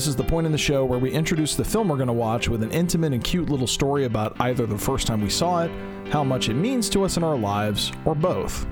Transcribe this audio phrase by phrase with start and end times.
[0.00, 2.14] This is the point in the show where we introduce the film we're going to
[2.14, 5.64] watch with an intimate and cute little story about either the first time we saw
[5.64, 5.70] it,
[6.08, 8.66] how much it means to us in our lives, or both.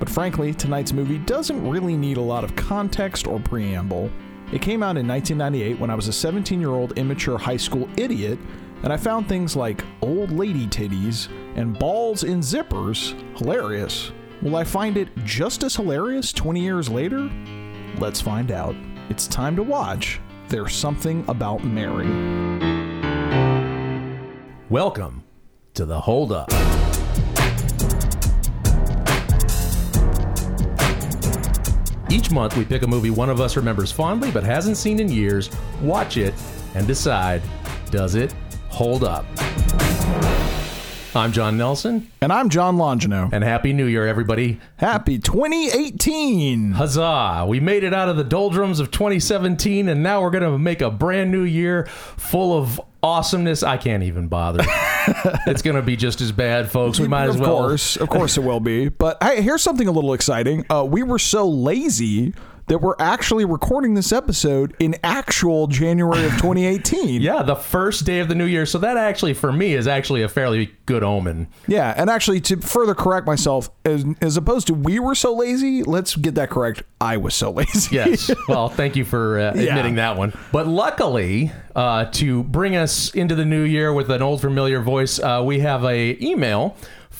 [0.00, 4.10] But frankly, tonight's movie doesn't really need a lot of context or preamble.
[4.52, 7.88] It came out in 1998 when I was a 17 year old immature high school
[7.96, 8.36] idiot,
[8.82, 14.10] and I found things like old lady titties and balls in zippers hilarious.
[14.42, 17.30] Will I find it just as hilarious 20 years later?
[17.98, 18.74] Let's find out.
[19.08, 20.18] It's time to watch
[20.48, 22.06] There's Something About Mary.
[24.70, 25.24] Welcome
[25.74, 26.52] to the Hold Up.
[32.08, 35.10] Each month, we pick a movie one of us remembers fondly but hasn't seen in
[35.10, 35.50] years,
[35.82, 36.32] watch it,
[36.76, 37.42] and decide
[37.90, 38.32] does it
[38.68, 39.26] hold up?
[41.16, 43.30] I'm John Nelson, And I'm John Longino.
[43.32, 44.60] and Happy New Year, everybody.
[44.76, 46.72] Happy 2018!
[46.72, 47.46] Huzzah!
[47.48, 50.82] We made it out of the doldrums of 2017, and now we're going to make
[50.82, 53.62] a brand new year full of awesomeness.
[53.62, 54.62] I can't even bother.
[55.46, 57.00] it's going to be just as bad, folks.
[57.00, 57.60] We might as well.
[57.60, 58.90] of course, of course it will be.
[58.90, 60.66] But hey, here's something a little exciting.
[60.68, 62.34] Uh, we were so lazy
[62.68, 67.20] that we're actually recording this episode in actual January of 2018.
[67.22, 68.66] Yeah, the first day of the new year.
[68.66, 71.46] So that actually, for me, is actually a fairly good omen.
[71.68, 75.82] Yeah, and actually, to further correct myself, as, as opposed to we were so lazy,
[75.84, 76.82] let's get that correct.
[77.00, 77.94] I was so lazy.
[77.96, 78.30] Yes.
[78.48, 79.68] Well, thank you for uh, Yeah.
[79.70, 80.32] admitting that one.
[80.52, 85.18] But luckily, uh, to bring us into the new year with an old familiar voice,
[85.18, 86.76] uh, we have a email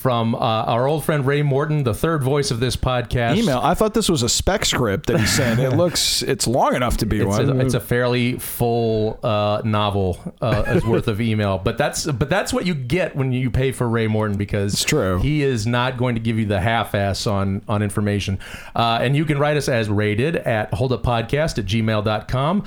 [0.07, 3.35] from uh, our old friend Ray Morton, the third voice of this podcast.
[3.35, 3.59] Email.
[3.61, 5.59] I thought this was a spec script that he sent.
[5.59, 7.49] It looks, it's long enough to be It's one.
[7.59, 12.53] a, it's a fairly full uh, novel uh, worth of email, but that's but that's
[12.53, 15.19] what you get when you pay for Ray Morton because it's true.
[15.19, 18.39] He is not going to give you the half-ass on on information,
[18.77, 22.63] uh, and you can write us as rated at holduppodcast at gmail.com.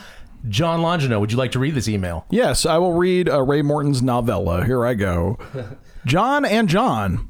[0.47, 2.27] John Longino, would you like to read this email?
[2.29, 4.63] Yes, I will read uh, Ray Morton's novella.
[4.67, 5.39] Here I go.
[6.05, 7.30] John and John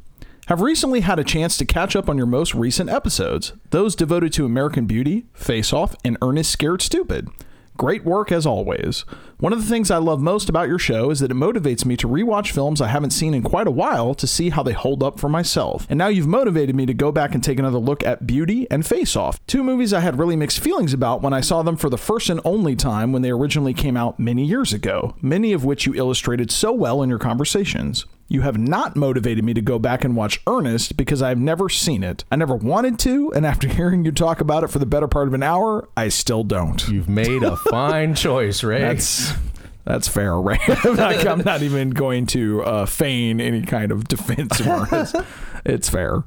[0.50, 4.32] have recently had a chance to catch up on your most recent episodes, those devoted
[4.32, 7.28] to American Beauty, Face Off, and Ernest Scared Stupid.
[7.76, 9.04] Great work as always.
[9.40, 11.96] One of the things I love most about your show is that it motivates me
[11.96, 15.02] to rewatch films I haven't seen in quite a while to see how they hold
[15.02, 15.86] up for myself.
[15.88, 18.86] And now you've motivated me to go back and take another look at Beauty and
[18.86, 21.88] Face Off, two movies I had really mixed feelings about when I saw them for
[21.88, 25.64] the first and only time when they originally came out many years ago, many of
[25.64, 28.04] which you illustrated so well in your conversations.
[28.32, 32.04] You have not motivated me to go back and watch Ernest because I've never seen
[32.04, 32.22] it.
[32.30, 35.26] I never wanted to, and after hearing you talk about it for the better part
[35.26, 36.86] of an hour, I still don't.
[36.88, 38.82] You've made a fine choice, Ray.
[38.82, 39.29] That's
[39.84, 40.58] that's fair, Ray.
[40.84, 45.16] I'm, not, I'm not even going to uh, feign any kind of defense of Ernest.
[45.62, 46.24] It's fair.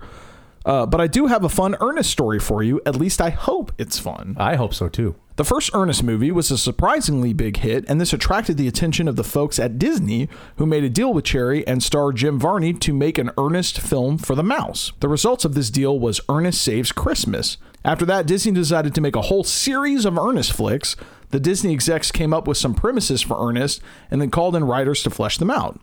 [0.63, 2.79] Uh, but I do have a fun Ernest story for you.
[2.85, 4.35] At least I hope it's fun.
[4.39, 5.15] I hope so too.
[5.35, 9.15] The first Ernest movie was a surprisingly big hit, and this attracted the attention of
[9.15, 12.93] the folks at Disney, who made a deal with Cherry and star Jim Varney to
[12.93, 14.93] make an Ernest film for the mouse.
[14.99, 17.57] The results of this deal was Ernest Saves Christmas.
[17.83, 20.95] After that, Disney decided to make a whole series of Ernest flicks.
[21.33, 25.01] The Disney execs came up with some premises for Ernest and then called in writers
[25.01, 25.81] to flesh them out.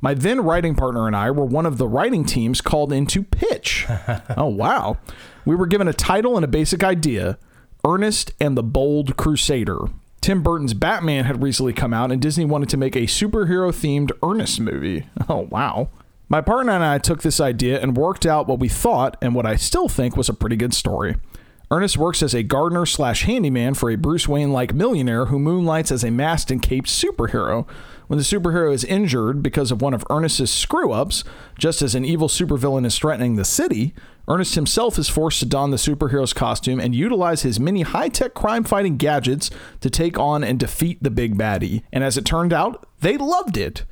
[0.00, 3.22] My then writing partner and I were one of the writing teams called in to
[3.22, 3.84] pitch.
[4.38, 4.96] oh, wow.
[5.44, 7.36] We were given a title and a basic idea
[7.84, 9.78] Ernest and the Bold Crusader.
[10.22, 14.10] Tim Burton's Batman had recently come out, and Disney wanted to make a superhero themed
[14.22, 15.06] Ernest movie.
[15.28, 15.90] Oh, wow.
[16.30, 19.44] My partner and I took this idea and worked out what we thought and what
[19.44, 21.16] I still think was a pretty good story.
[21.70, 25.92] Ernest works as a gardener slash handyman for a Bruce Wayne like millionaire who moonlights
[25.92, 27.68] as a masked and caped superhero.
[28.06, 31.24] When the superhero is injured because of one of Ernest's screw ups,
[31.58, 33.94] just as an evil supervillain is threatening the city,
[34.26, 38.32] Ernest himself is forced to don the superhero's costume and utilize his many high tech
[38.32, 39.50] crime fighting gadgets
[39.80, 41.82] to take on and defeat the big baddie.
[41.92, 43.84] And as it turned out, they loved it.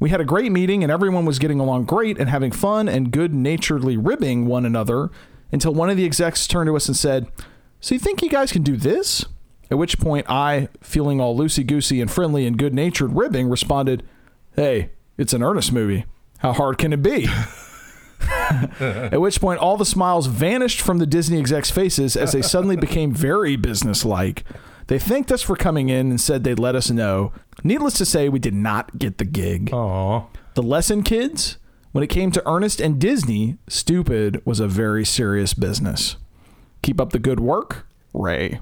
[0.00, 3.12] We had a great meeting and everyone was getting along great and having fun and
[3.12, 5.10] good naturedly ribbing one another
[5.52, 7.26] until one of the execs turned to us and said,
[7.80, 9.24] So you think you guys can do this?
[9.70, 14.02] At which point I, feeling all loosey goosey and friendly and good natured ribbing, responded,
[14.56, 16.06] Hey, it's an earnest movie.
[16.38, 17.28] How hard can it be?
[18.50, 22.76] At which point all the smiles vanished from the Disney execs' faces as they suddenly
[22.76, 24.44] became very businesslike.
[24.88, 27.32] They thanked us for coming in and said they'd let us know.
[27.62, 29.72] Needless to say, we did not get the gig.
[29.72, 30.26] Aw.
[30.54, 31.58] The lesson, kids?
[31.92, 36.16] When it came to Ernest and Disney, stupid was a very serious business.
[36.82, 38.58] Keep up the good work, Ray.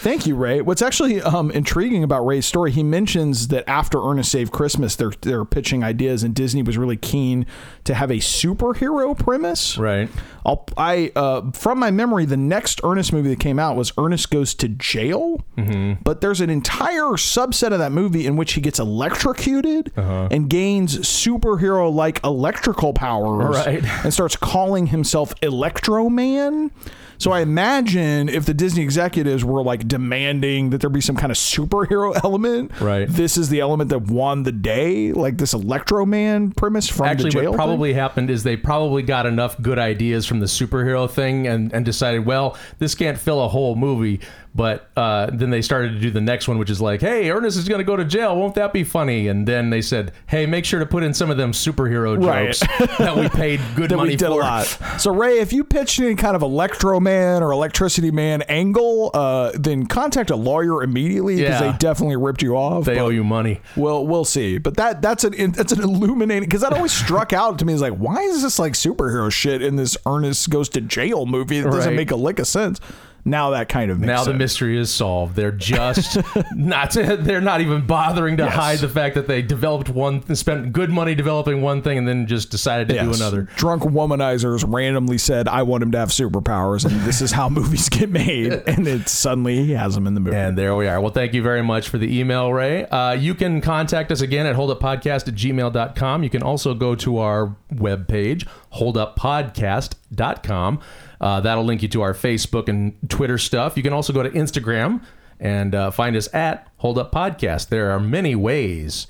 [0.00, 0.60] Thank you, Ray.
[0.60, 5.12] What's actually um, intriguing about Ray's story, he mentions that after Ernest Saved Christmas, they're
[5.22, 7.44] they're pitching ideas, and Disney was really keen
[7.84, 9.76] to have a superhero premise.
[9.78, 10.08] Right.
[10.44, 14.30] I'll, I uh, from my memory, the next Ernest movie that came out was Ernest
[14.30, 15.44] Goes to Jail.
[15.56, 16.02] Mm-hmm.
[16.04, 20.28] But there's an entire subset of that movie in which he gets electrocuted Uh-huh.
[20.30, 23.84] and gains superhero like electrical powers, Right.
[24.04, 26.70] and starts calling himself Electro Man.
[27.18, 31.30] So I imagine if the Disney executives were like demanding that there be some kind
[31.32, 33.08] of superhero element, Right.
[33.08, 37.24] This is the element that won the day, like this Electro Man premise from Actually,
[37.24, 37.42] the jail.
[37.44, 37.56] what thing?
[37.66, 41.84] probably happened is they probably got enough good ideas from the superhero thing and, and
[41.84, 44.20] decided, well, this can't fill a whole movie.
[44.56, 47.58] But uh, then they started to do the next one, which is like, hey, Ernest
[47.58, 48.34] is going to go to jail.
[48.34, 49.28] Won't that be funny?
[49.28, 52.46] And then they said, hey, make sure to put in some of them superhero Right.
[52.54, 52.60] jokes
[52.98, 54.32] that we paid good that money we did for.
[54.40, 54.64] a lot.
[54.98, 59.52] So Ray, if you pitched any kind of Electro Man or Electricity Man angle, uh,
[59.54, 61.72] then contact a lawyer immediately because Yeah.
[61.72, 62.86] they definitely ripped you off.
[62.86, 63.60] They owe you money.
[63.76, 64.56] We'll we'll see.
[64.56, 67.82] But that that's an that's an illuminating because that always struck out to me as
[67.82, 71.58] like why is this like superhero shit in this Ernest goes to jail movie?
[71.58, 71.94] It doesn't Right.
[71.96, 72.80] make a lick of sense.
[73.26, 75.34] Now that kind of makes Now the mystery is solved.
[75.36, 76.16] They're just
[76.54, 76.92] not.
[76.92, 78.54] They're not even bothering to Yes.
[78.54, 82.26] hide the fact that they developed one, spent good money developing one thing, and then
[82.28, 83.42] just decided to do another.
[83.56, 87.88] Drunk womanizers randomly said, "I want him to have superpowers," and this is how movies
[87.88, 88.52] get made.
[88.52, 90.36] And it suddenly he has them in the movie.
[90.36, 91.00] And there we are.
[91.00, 92.84] Well, thank you very much for the email, Ray.
[92.86, 96.22] Uh, you can contact us again at holduppodcast at gmail.com.
[96.22, 98.46] You can also go to our webpage,
[98.76, 100.80] holduppodcast.com.
[101.20, 103.76] Uh, that'll link you to our Facebook and Twitter stuff.
[103.76, 105.02] You can also go to Instagram
[105.40, 107.68] and uh, find us at Hold Up Podcast.
[107.68, 109.06] There are many ways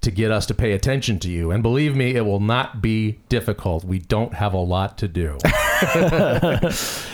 [0.00, 1.50] to get us to pay attention to you.
[1.50, 3.84] And believe me, it will not be difficult.
[3.84, 5.38] We don't have a lot to do.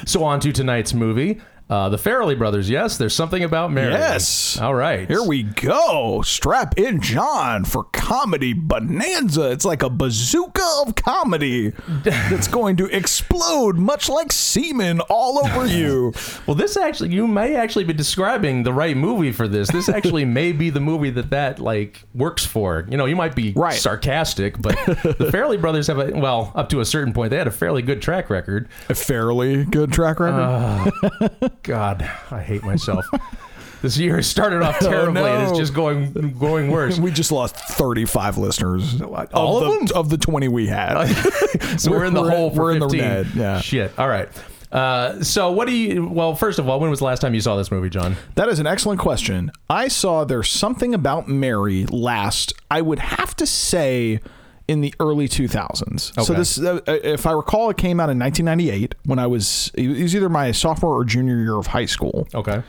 [0.07, 1.41] so, on to tonight's movie.
[1.71, 3.93] Uh, the Farrelly brothers, yes, there's something about Mary.
[3.95, 4.59] Yes.
[4.61, 5.09] All right.
[5.09, 6.21] Here we go.
[6.23, 9.51] Strap in, John, for comedy bonanza.
[9.51, 11.71] It's like a bazooka of comedy
[12.05, 16.13] that's going to explode, much like semen all over you.
[16.47, 19.71] Well, this actually, you may actually be describing the right movie for this.
[19.71, 22.87] This actually may be the movie that that like works for.
[22.91, 23.73] You know, you might be Right.
[23.73, 27.47] sarcastic, but the Farrelly brothers have a well, up to a certain point, they had
[27.49, 28.69] a fairly good track record.
[28.91, 31.53] A fairly good track record.
[31.65, 33.05] God, I hate myself.
[33.83, 36.99] this year has started off terribly, and it's just going going worse.
[36.99, 39.01] we just lost 35 listeners.
[39.03, 41.05] All of, of the, Of the 20 we had.
[41.79, 43.61] so we're, in the we're- hole for we're in the red, yeah.
[43.61, 43.99] Shit.
[43.99, 44.29] All right.
[44.71, 46.07] Uh, so what do you?
[46.09, 48.17] Well, first of all, when was the last time you saw this movie, John?
[48.35, 49.53] That is an excellent question.
[49.71, 54.21] I saw There's Something About Mary last, I would have to say,
[54.69, 56.23] in the early 2000s.
[56.25, 59.89] So this, uh, if I recall, it came out in 1998 when I was, it
[60.03, 62.27] was either my sophomore or junior year of high school.
[62.35, 62.63] Okay.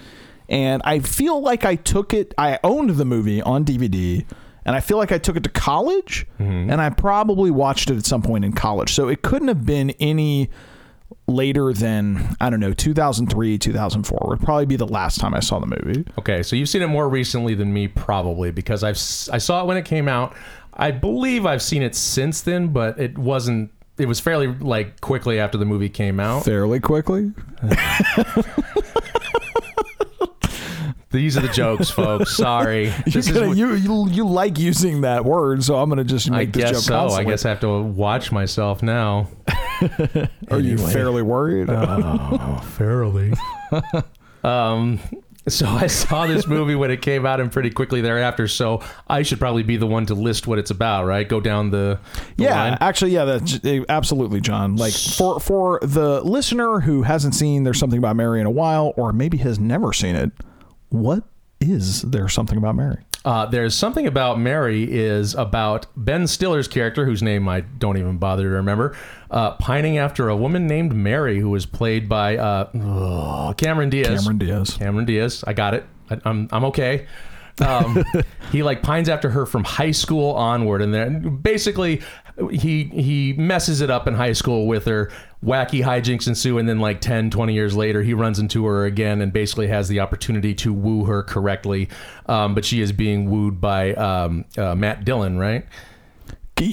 [0.50, 4.26] And I feel like I took it, I owned the movie on DVD.
[4.68, 6.72] And I feel like I took it to college, Mm-hmm.
[6.72, 8.94] and I probably watched it at some point in college.
[8.96, 10.50] So it couldn't have been any
[11.28, 15.60] later than I don't know 2003 2004 would probably be the last time I saw
[15.60, 16.04] the movie.
[16.20, 18.96] Okay, so you've seen it more recently than me, probably because I've
[19.32, 20.36] I saw it when it came out.
[20.76, 23.72] I believe I've seen it since then, but it wasn't.
[23.98, 26.44] It was fairly like quickly after the movie came out.
[26.44, 27.32] fairly quickly.
[31.12, 32.36] These are the jokes, folks.
[32.36, 33.58] Sorry, this gonna- is.
[33.58, 36.74] you, you you like using that word, so I'm gonna just make I this joke
[36.74, 37.08] guess so.
[37.18, 39.30] I guess I have to watch myself now.
[40.52, 41.70] Are you fairly worried?
[41.70, 43.34] Uh, Fairly.
[44.44, 45.00] um.
[45.48, 48.48] So I saw this movie when it came out, and pretty quickly thereafter.
[48.48, 51.28] So I should probably be the one to list what it's about, right?
[51.28, 52.00] Go down the,
[52.38, 52.78] the yeah, line.
[52.82, 54.76] actually, yeah, that's eh, absolutely, John.
[54.76, 58.94] Like for for the listener who hasn't seen "There's Something About Mary" in a while,
[58.98, 60.32] or maybe has never seen it,
[60.90, 61.24] what
[61.62, 63.04] is there something about Mary?
[63.24, 68.18] Uh, there's something about Mary is about Ben Stiller's character, whose name I don't even
[68.18, 68.96] bother to remember,
[69.32, 74.22] uh, pining after a woman named Mary, who was played by uh, ugh, Cameron Diaz.
[74.22, 74.74] Cameron Diaz.
[74.78, 75.44] Cameron Diaz.
[75.48, 75.86] I got it.
[76.10, 77.08] I, I'm I'm okay.
[77.62, 78.04] Um,
[78.52, 82.02] he like pines after her from high school onward, and then basically
[82.52, 85.12] he he messes it up in high school with her.
[85.44, 89.22] Wacky hijinks ensue, and then like 10, 20 years later, he runs into her again
[89.22, 91.88] and basically has the opportunity to woo her correctly.
[92.26, 95.66] Um, but she is being wooed by um, uh, Matt Dillon, right?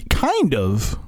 [0.08, 0.98] Kind of.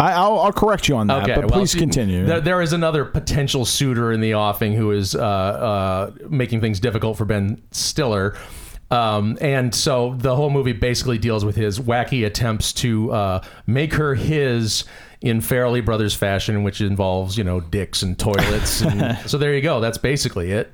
[0.00, 2.24] I, I'll, I'll correct you on that, but well, please see, continue.
[2.24, 6.80] There, there is another potential suitor in the offing who is uh, uh, making things
[6.80, 8.36] difficult for Ben Stiller.
[8.90, 13.94] Um, and so the whole movie basically deals with his wacky attempts to uh, make
[13.94, 14.84] her his
[15.20, 18.82] in Farrelly Brothers fashion, which involves, you know, dicks and toilets.
[18.82, 19.80] And so there you go.
[19.80, 20.72] That's basically it.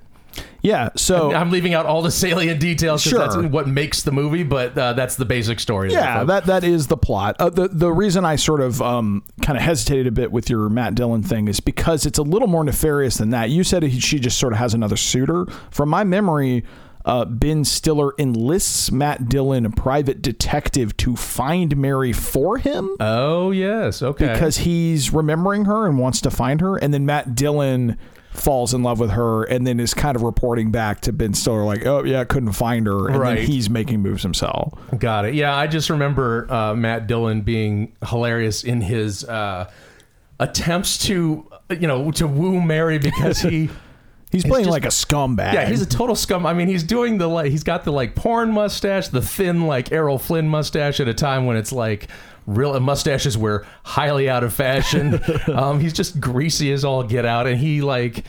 [0.62, 0.90] Yeah.
[0.97, 3.43] So I'm leaving out all the salient details because Sure.
[3.43, 5.93] that's what makes the movie, but uh, that's the basic story.
[5.93, 7.37] Yeah, that that is the plot.
[7.38, 10.69] Uh, the the reason I sort of um, kind of hesitated a bit with your
[10.69, 13.50] Matt Dillon thing is because it's a little more nefarious than that.
[13.50, 15.47] You said he, she just sort of has another suitor.
[15.71, 16.64] From my memory,
[17.07, 23.50] uh, Ben Stiller enlists Matt Dillon, a private detective, to find Mary for him Oh
[23.52, 24.31] yes, okay.
[24.31, 27.97] because he's remembering her and wants to find her, and then Matt Dillon
[28.33, 31.65] falls in love with her and then is kind of reporting back to Ben Stiller
[31.65, 33.37] like, "Oh yeah, couldn't find her," and Right.
[33.39, 34.73] then he's making moves himself.
[34.99, 35.35] Got it.
[35.35, 39.69] Yeah, I just remember uh, Matt Dillon being hilarious in his uh,
[40.39, 43.69] attempts to, you know, to woo Mary because he.
[44.33, 45.55] He's playing just- like a scumbag.
[45.55, 46.47] Yeah, he's a total scum.
[46.47, 49.91] I mean, he's doing the like, he's got the like porn mustache, the thin like
[49.91, 52.07] Errol Flynn mustache at a time when it's like
[52.57, 55.21] real mustaches were highly out of fashion.
[55.52, 58.25] um, he's just greasy as all get out, and he like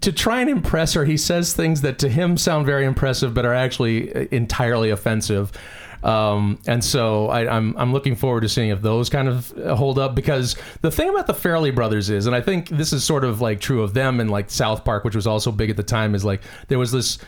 [0.00, 3.44] to try and impress her, he says things that to him sound very impressive, but
[3.44, 5.52] are actually entirely offensive.
[6.02, 9.98] Um, and so I, I'm I'm looking forward to seeing if those kind of hold
[9.98, 13.22] up because the thing about the Farrelly brothers is, and I think this is sort
[13.22, 15.82] of like true of them and like South Park, which was also big at the
[15.82, 17.18] time, is like there was this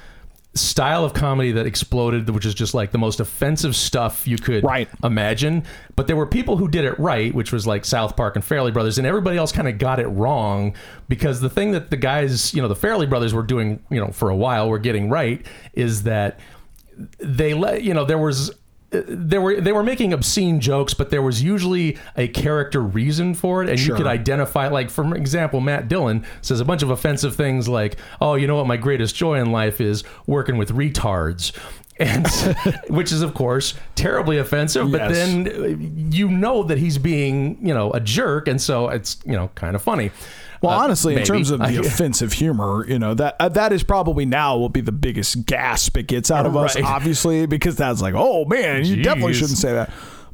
[0.54, 4.62] style of comedy that exploded, which is just like the most offensive stuff you could
[4.62, 4.86] Right.
[5.02, 5.64] imagine.
[5.96, 8.72] But there were people who did it right, which was like South Park and Farrelly
[8.72, 10.74] Brothers, and everybody else kind of got it wrong
[11.08, 14.08] because the thing that the guys, you know, the Farrelly Brothers were doing, you know,
[14.12, 16.38] for a while, were getting right is that
[17.18, 18.50] they let you know there was
[18.92, 23.62] there were they were making obscene jokes, but there was usually a character reason for
[23.62, 23.96] it, and Sure.
[23.96, 24.68] you could identify.
[24.68, 28.56] Like for example, Matt Dillon says a bunch of offensive things like, "Oh, you know
[28.56, 28.66] what?
[28.66, 31.52] My greatest joy in life is working with retards."
[31.98, 32.26] And
[32.88, 35.66] which is of course terribly offensive, but then uh,
[36.16, 39.76] you know that he's being, you know, a jerk, and so it's, you know, kind
[39.76, 40.10] of funny.
[40.62, 43.82] Well, Uh, honestly, in terms of the offensive humor, you know that uh, that is
[43.82, 48.00] probably now will be the biggest gasp it gets out of us, obviously, because that's
[48.00, 49.90] like, oh man, you definitely shouldn't say that.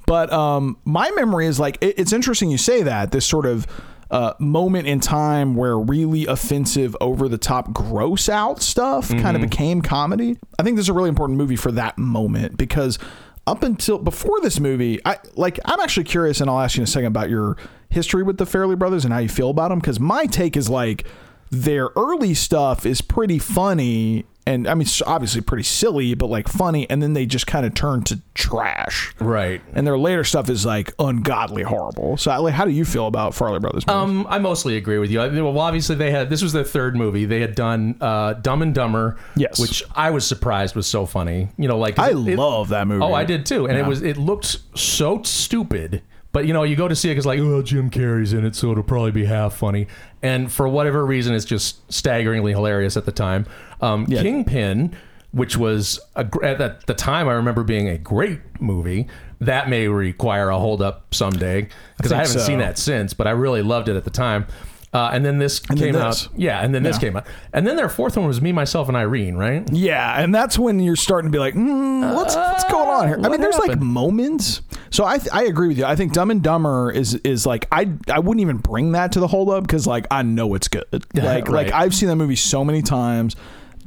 [0.07, 3.67] But um, my memory is like it, it's interesting you say that this sort of
[4.11, 9.43] uh, moment in time where really offensive, over the top, gross out stuff kind of
[9.43, 10.39] became comedy.
[10.59, 12.99] I think this is a really important movie for that moment because
[13.47, 16.85] up until before this movie, I like I'm actually curious, and I'll ask you in
[16.85, 17.57] a second about your
[17.91, 19.79] history with the Farrelly Brothers and how you feel about them.
[19.79, 21.07] Because my take is like
[21.51, 26.47] their early stuff is pretty funny, and I mean it's obviously pretty silly, but like
[26.47, 29.15] funny, and then they just kind of turn to trash.
[29.19, 29.63] right.
[29.73, 32.19] And their later stuff is like ungodly horrible.
[32.19, 33.87] So, like, how do you feel about Farrelly Brothers?
[33.87, 33.89] movies?
[33.89, 35.21] Um, I mostly agree with you.
[35.23, 37.25] I, well, obviously they had this was their third movie.
[37.25, 39.59] They had done uh, Dumb and Dumber, Yes.
[39.59, 41.49] which I was surprised was so funny.
[41.57, 43.03] You know, like I it- love that movie.
[43.05, 46.03] Oh, I did too, and it was it looked so stupid.
[46.33, 48.55] But you know, you go to see it because like, oh, Jim Carrey's in it,
[48.55, 49.87] so it'll probably be half funny.
[50.23, 53.47] And for whatever reason, it's just staggeringly hilarious at the time.
[53.81, 54.23] Um, Yeah.
[54.23, 54.95] Kingpin,
[55.33, 59.09] which was a, at the time I remember being a great movie.
[59.41, 62.47] That may require a hold up someday because I, think haven't so.
[62.47, 64.47] seen that since, but I really loved it at the time.
[64.95, 66.03] Uh, and then this then came this.
[66.27, 66.65] out, yeah.
[66.65, 67.01] And then this Yeah.
[67.01, 69.69] came out, and then their fourth one was Me, Myself, and Irene, right?
[69.71, 73.19] Yeah, and that's when you're starting to be like, mm, what's what's going on here?
[73.23, 74.63] I mean, there's like moments.
[74.91, 75.85] So I I agree with you.
[75.85, 79.21] I think Dumb and Dumber is is like I I wouldn't even bring that to
[79.21, 80.87] the hold up because like I know it's good.
[81.15, 81.67] Like Right.
[81.67, 83.37] like I've seen that movie so many times.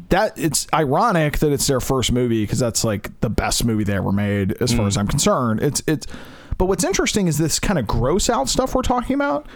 [0.10, 3.96] That it's ironic that it's their first movie because that's like the best movie they
[3.96, 4.78] ever made as Mm.
[4.78, 5.62] far as I'm concerned.
[5.64, 6.06] It's it's.
[6.60, 9.48] But what's interesting is this kind of gross out stuff we're talking about.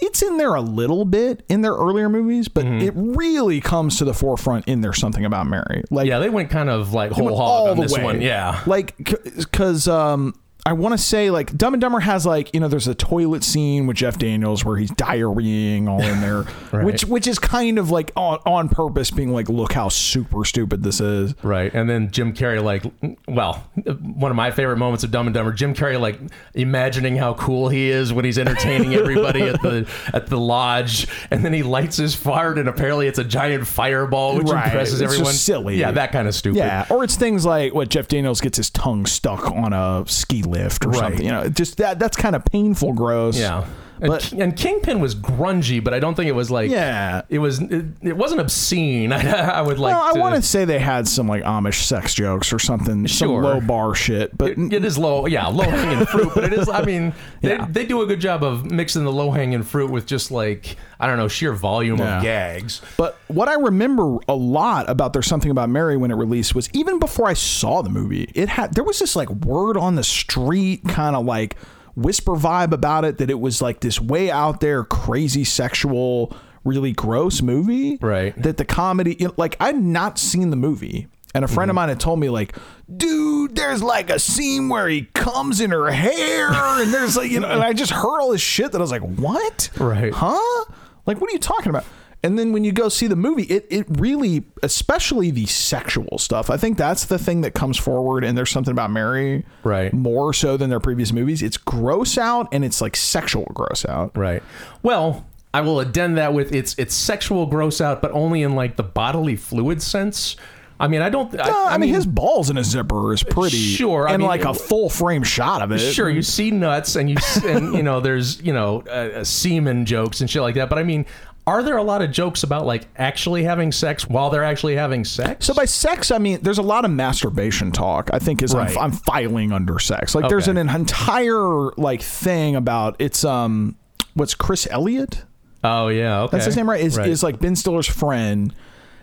[0.00, 2.86] It's in there a little bit in their earlier movies, but Mm-hmm.
[2.86, 5.82] it really comes to the forefront in There's Something About Mary.
[5.90, 8.20] Like Yeah, they went kind of like whole hog on this one.
[8.20, 10.34] Yeah, like because um
[10.66, 13.42] I want to say like Dumb and Dumber has like you know there's a toilet
[13.42, 16.84] scene with Jeff Daniels where he's diarrheaing all in there, Right.
[16.84, 20.82] which which is kind of like on on purpose being like look how super stupid
[20.82, 21.34] this is.
[21.42, 22.82] Right, and then Jim Carrey, like,
[23.26, 23.66] well,
[24.02, 26.18] one of my favorite moments of Dumb and Dumber, Jim Carrey, like,
[26.54, 31.44] imagining how cool he is when he's entertaining everybody at the at the lodge, and
[31.44, 35.12] then he lights his fart, and apparently it's a giant fireball, which Right, impresses it's
[35.12, 35.32] everyone.
[35.32, 35.76] silly.
[35.78, 36.58] yeah, that kind of stupid.
[36.58, 40.42] Yeah, or it's things like what Jeff Daniels gets his tongue stuck on a ski
[40.50, 40.98] lift or Right.
[41.00, 41.24] something.
[41.24, 43.38] You know, just that that's kind of painful, gross.
[43.38, 43.64] yeah.
[44.00, 46.70] And, But- and Kingpin was grungy, but I don't think it was like.
[46.70, 47.22] Yeah.
[47.28, 47.60] It was.
[47.60, 49.12] It, it wasn't obscene.
[49.12, 49.18] I,
[49.58, 49.94] I would like.
[49.94, 53.28] Well, I want to say they had some like Amish sex jokes or something, some
[53.28, 53.42] Sure.
[53.42, 56.68] low bar shit, but It, it is low, yeah, low hanging fruit, but it is.
[56.68, 57.12] I mean,
[57.42, 57.66] they, Yeah.
[57.68, 61.06] they do a good job of mixing the low hanging fruit with just like I
[61.06, 62.16] don't know sheer volume Yeah.
[62.18, 62.80] of gags.
[62.96, 66.68] But what I remember a lot about There's Something About Mary when it released was
[66.72, 70.04] even before I saw the movie, it had there was this like word on the
[70.04, 71.56] street kind of like
[71.98, 76.92] whisper vibe about it that it was like this way out there crazy sexual really
[76.92, 77.98] gross movie.
[78.00, 78.40] Right.
[78.40, 81.08] That the comedy, like I'd not seen the movie.
[81.34, 81.76] And a friend of mm-hmm.
[81.76, 82.56] mine had told me, like,
[82.94, 87.38] dude, there's like a scene where he comes in her hair, and there's like, you
[87.38, 89.68] know, and I just heard all this shit that I was like, what?
[89.78, 90.12] Right.
[90.12, 90.64] Huh?
[91.04, 91.84] Like, what are you talking about?
[92.24, 96.50] And then when you go see the movie, it, it really, especially the sexual stuff,
[96.50, 98.24] I think that's the thing that comes forward.
[98.24, 99.92] And there's something about Mary, Right.
[99.92, 101.42] more so than their previous movies.
[101.42, 104.16] It's gross out and it's like sexual gross out.
[104.16, 104.42] Right.
[104.82, 108.76] Well, I will addend that with it's it's sexual gross out, but only in like
[108.76, 110.36] the bodily fluid sense.
[110.80, 111.34] I mean, I don't.
[111.40, 114.28] I, Uh, I, mean, his balls in a zipper is pretty Sure, I and mean,
[114.28, 115.78] like a full frame shot of it.
[115.78, 119.86] Sure, you see nuts and you and you know there's you know uh, uh, semen
[119.86, 120.68] jokes and shit like that.
[120.68, 121.04] But I mean,
[121.48, 125.04] are there a lot of jokes about like actually having sex while they're actually having
[125.04, 125.46] sex?
[125.46, 128.10] So by sex, I mean there's a lot of masturbation talk.
[128.12, 128.70] I think is Right.
[128.76, 130.14] I'm, I'm filing under sex.
[130.14, 130.60] Like there's Okay.
[130.60, 133.76] an entire like thing about it's um
[134.14, 135.24] what's Chris Elliott?
[135.64, 136.80] oh yeah, okay, That's his name, right?
[136.80, 138.54] Is is like Ben Stiller's friend.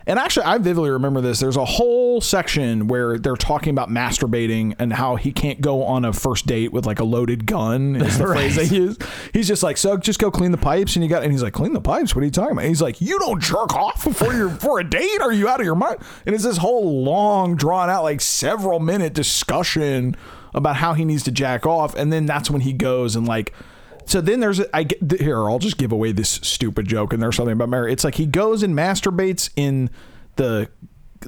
[0.08, 1.40] And actually, I vividly remember this.
[1.40, 6.04] There's a whole section where they're talking about masturbating and how he can't go on
[6.04, 7.96] a first date with like a loaded gun.
[7.96, 8.96] Is the phrase they use.
[9.32, 11.24] He's just like, so just go clean the pipes, and you got.
[11.24, 12.14] And he's like, clean the pipes.
[12.14, 12.62] What are you talking about?
[12.62, 15.20] And he's like, you don't jerk off before you're for a date.
[15.20, 15.98] Are you out of your mind?
[16.24, 20.14] And it's this whole long, drawn out, like several minute discussion
[20.54, 23.52] about how he needs to jack off, and then that's when he goes and like.
[24.06, 25.38] So then there's I get here.
[25.38, 27.92] I'll just give away this stupid joke, and there's something about Mary.
[27.92, 29.90] It's like he goes and masturbates in
[30.36, 30.68] the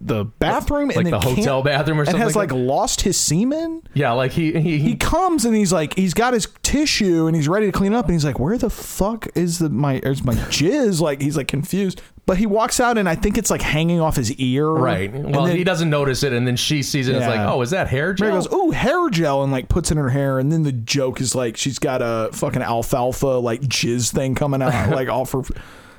[0.01, 3.17] the bathroom, Like and the hotel bathroom or and something has like like lost his
[3.17, 3.83] semen.
[3.95, 7.49] yeah, like he he, He comes and he's like he's got his tissue and he's
[7.49, 10.35] ready to clean up, and he's like, "Where the fuck is the my is my
[10.35, 14.01] jizz?" Like he's like confused, but he walks out and I think it's like hanging
[14.01, 14.69] off his ear.
[14.69, 15.13] right.
[15.13, 17.15] And Well, then- he doesn't notice it, and then she sees it.
[17.15, 18.29] and It's like, oh, is that hair gel?
[18.29, 20.73] Mary goes, "Ooh, hair gel," and like puts it in her hair, and then the
[20.73, 25.25] joke is like she's got a fucking alfalfa like jizz thing coming out, like all
[25.25, 25.43] for.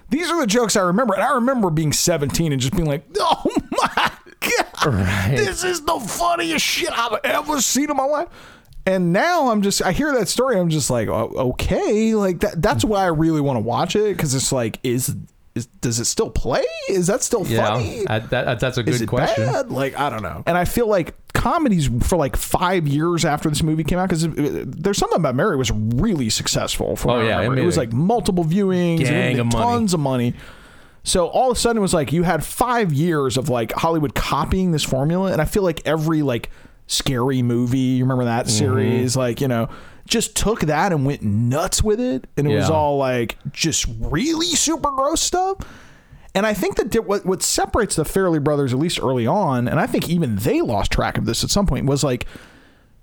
[0.10, 3.06] These are the jokes I remember, and I remember being seventeen and just being like,
[3.20, 5.34] "Oh my god, Right.
[5.36, 8.28] this is the funniest shit I've ever seen in my life."
[8.86, 12.60] And now I'm just, I hear that story, I'm just like, oh, okay, like that.
[12.60, 15.16] That's why I really want to watch it because it's like, is.
[15.56, 16.64] Is, does it still play?
[16.90, 18.08] Is that still yeah, funny?
[18.08, 19.46] I- that, that's a good question.
[19.48, 19.72] bad?
[19.72, 20.44] Like I don't know.
[20.46, 24.28] And I feel like comedies for like five years after this movie came out because
[24.28, 26.96] there's something about Mary was really successful.
[26.96, 30.00] For Oh, yeah, it it, was like multiple viewings, gang it made of tons of
[30.00, 30.34] money.
[31.04, 34.14] So all of a sudden it was like you had five years of like Hollywood
[34.16, 36.50] copying this formula, and I feel like every like
[36.88, 38.58] scary movie, you remember that Mm-hmm.
[38.58, 39.70] series, like you know.
[40.06, 44.48] Just took that and went nuts with it, and it was all like just really
[44.48, 45.58] super gross stuff.
[46.36, 49.80] And I think that what what separates the Farrelly brothers, at least early on, and
[49.80, 52.26] I think even they lost track of this at some point, was like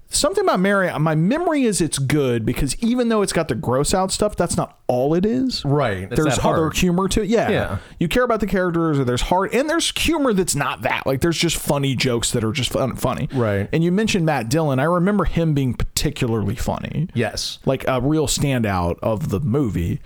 [0.09, 0.97] something about Mary.
[1.01, 4.57] My memory is it's good because even though it's got the gross out stuff, that's
[4.57, 5.65] not all it is.
[5.65, 6.05] Right.
[6.05, 6.77] It's There's other heart.
[6.77, 7.29] humor to it.
[7.29, 7.51] Yeah.
[7.51, 7.79] Yeah.
[7.99, 11.05] You care about the characters, or there's heart, and there's humor that's not that.
[11.05, 13.29] Like there's just funny jokes that are just fun, funny.
[13.33, 13.69] Right.
[13.73, 14.79] And you mentioned Matt Dillon.
[14.79, 17.59] I remember him being particularly funny Yes.
[17.67, 20.01] like a real standout of the movie.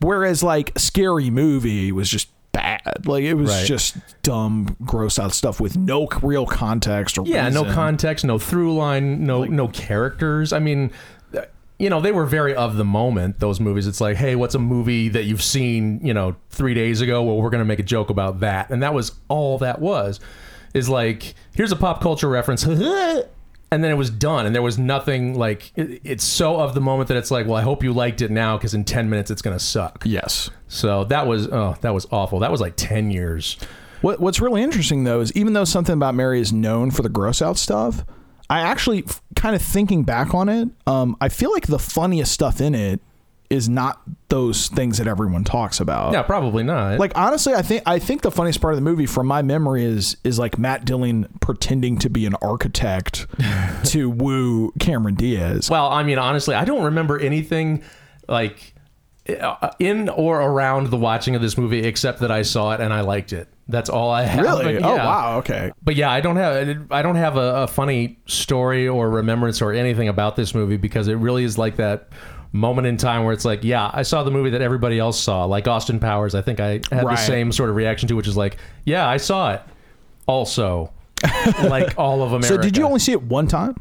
[0.00, 3.06] Whereas like Scary Movie was just bad.
[3.06, 3.66] Like it was Right.
[3.66, 8.74] just dumb, gross out stuff with no real context or Yeah, no context, no through
[8.76, 10.52] line, no no characters.
[10.52, 10.90] I mean,
[11.36, 11.42] uh,
[11.78, 13.38] you know, they were very of the moment.
[13.40, 13.86] Those movies.
[13.86, 17.22] It's like, hey, what's a movie that you've seen, you know, three days ago?
[17.22, 20.18] Well, we're gonna make a joke about that, and that was all that was.
[20.74, 22.62] Is like, here's a pop culture reference,
[23.70, 25.72] and then it was done, and there was nothing like.
[25.76, 28.30] It, it's so of the moment that it's like, well, I hope you liked it
[28.30, 30.02] now because in ten minutes it's gonna suck.
[30.06, 30.50] Yes.
[30.68, 32.40] So that was oh, that was awful.
[32.40, 33.56] That was like ten years.
[34.00, 37.08] What What's really interesting though is even though something about Mary is known for the
[37.08, 38.04] gross out stuff,
[38.48, 42.32] I actually f- kind of thinking back on it, um, I feel like the funniest
[42.32, 43.00] stuff in it
[43.50, 46.12] is not those things that everyone talks about.
[46.12, 46.98] Yeah, probably not.
[46.98, 49.84] Like honestly, I think I think the funniest part of the movie, from my memory,
[49.84, 53.26] is is like Matt Dillon pretending to be an architect
[53.84, 55.70] to woo Cameron Diaz.
[55.70, 57.82] Well, I mean, honestly, I don't remember anything
[58.28, 58.74] like
[59.28, 62.92] uh, in or around the watching of this movie except that I saw it and
[62.92, 63.48] I liked it.
[63.68, 64.42] That's all I have.
[64.42, 64.78] Really?
[64.78, 65.38] But Oh wow.
[65.38, 65.72] Okay.
[65.82, 69.72] But yeah, I don't have I don't have a, a funny story or remembrance or
[69.72, 72.08] anything about this movie because it really is like that
[72.52, 75.44] moment in time where it's like, yeah, I saw the movie that everybody else saw,
[75.44, 76.34] like Austin Powers.
[76.34, 79.16] I think I had the same sort of reaction to, which is like, yeah, I
[79.18, 79.62] saw it.
[80.26, 80.92] Also,
[81.64, 82.48] like all of America.
[82.48, 83.74] So did you only see it one time?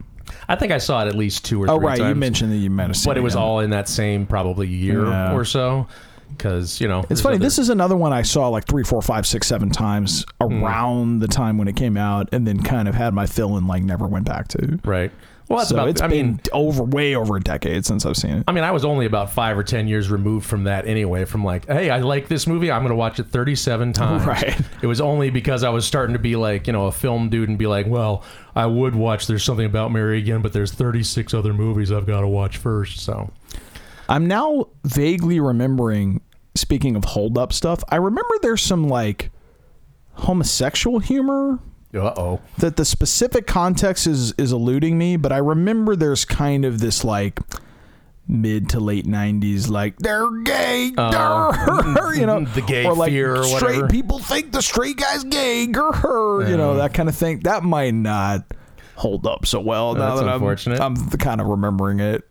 [0.49, 2.51] I think I saw it at least two or Oh three right, times you mentioned
[2.51, 5.33] that you might have seen but it was all in that same probably year Yeah.
[5.33, 5.87] or so.
[6.29, 7.37] because you know It's funny.
[7.37, 10.63] This is another one I saw like three, four, five, six, seven times Hmm.
[10.63, 13.67] around the time when it came out, and then kind of had my fill and
[13.67, 14.79] like never went back to.
[14.83, 15.11] right.
[15.49, 15.87] Well, that's so about.
[15.89, 18.43] it's I been mean, over way over a decade since I've seen it.
[18.47, 21.25] I mean, I was only about five or ten years removed from that anyway.
[21.25, 22.69] From like, hey, I like this movie.
[22.69, 24.25] I'm going to watch it 37 times.
[24.25, 24.59] Right.
[24.81, 27.49] It was only because I was starting to be like, you know, a film dude
[27.49, 28.23] and be like, well,
[28.55, 29.25] I would watch.
[29.25, 32.99] There's something about Mary again, but there's 36 other movies I've got to watch first.
[32.99, 33.31] So
[34.07, 36.21] I'm now vaguely remembering.
[36.55, 39.31] Speaking of hold up stuff, I remember there's some like
[40.13, 41.59] homosexual humor
[41.97, 42.41] Uh oh.
[42.59, 47.03] that the specific context is is eluding me, but I remember there's kind of this
[47.03, 47.39] like
[48.29, 53.37] mid to late 90s like they're gay grr, you know the gay or like fear
[53.37, 53.87] or straight whatever.
[53.87, 57.93] people think the straight guy's gay grr, you know that kind of thing that might
[57.93, 58.43] not
[58.95, 60.81] hold up so well now That's that unfortunate.
[60.81, 62.25] I'm, I'm kind of remembering it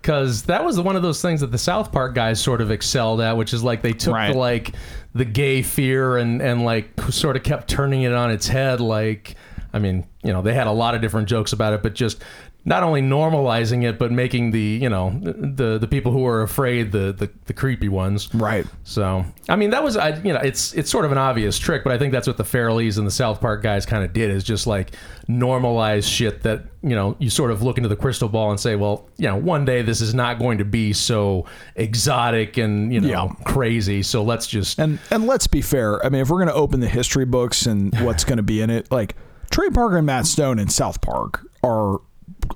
[0.00, 3.20] because that was one of those things that the South Park guys sort of excelled
[3.20, 4.32] at, which is like they took Right.
[4.32, 4.74] the like
[5.14, 8.80] the gay fear and and like sort of kept turning it on its head.
[8.80, 9.36] Like,
[9.72, 12.22] I mean, you know, they had a lot of different jokes about it, but just
[12.64, 16.92] not only normalizing it, but making the you know the the people who are afraid
[16.92, 18.32] the the, the creepy ones.
[18.34, 21.58] right So, I mean, that was, I, you know, it's it's sort of an obvious
[21.58, 24.12] trick, but I think that's what the Farrellys and the South Park guys kind of
[24.12, 24.92] did is just like
[25.28, 28.76] normalize shit that you know you sort of look into the crystal ball and say,
[28.76, 33.00] well, you know, one day this is not going to be so exotic and you
[33.00, 33.28] know Yeah.
[33.44, 34.02] crazy.
[34.02, 36.04] So let's just And and let's be fair.
[36.04, 38.60] I mean, if we're going to open the history books and what's going to be
[38.62, 39.16] in it, like
[39.50, 42.00] Trey Parker and Matt Stone in South Park are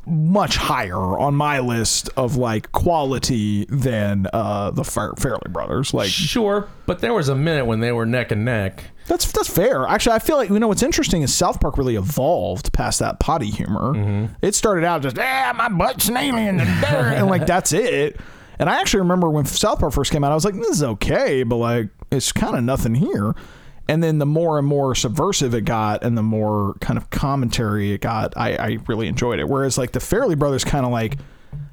[0.07, 5.92] much higher on my list of like quality than uh, the Fair- Farrelly brothers.
[5.94, 8.85] Like sure, but there was a minute when they were neck and neck.
[9.07, 9.87] that's that's fair.
[9.87, 13.20] Actually, I feel like you know what's interesting is South Park really evolved past that
[13.20, 13.92] potty humor.
[13.94, 14.35] Mm-hmm.
[14.42, 18.18] It started out just ah, my butt's an alien and there," and like that's it.
[18.59, 20.83] And I actually remember when South Park first came out, I was like, this is
[20.83, 23.35] okay, but like it's kind of nothing here.
[23.88, 27.92] And then the more and more subversive it got, and the more kind of commentary
[27.92, 29.49] it got, I, I really enjoyed it.
[29.49, 31.18] Whereas like the Farrelly Brothers, kind of like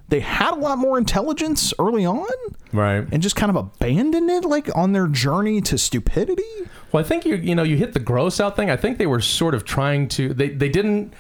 [0.10, 2.28] they had a lot more intelligence early on,
[2.72, 3.08] Right.
[3.12, 6.44] and just kind of abandoned it, like on their journey to stupidity.
[6.92, 8.70] Well, I think you you know you hit the gross out thing.
[8.70, 10.34] I think they were sort of trying to.
[10.36, 11.14] They they didn't.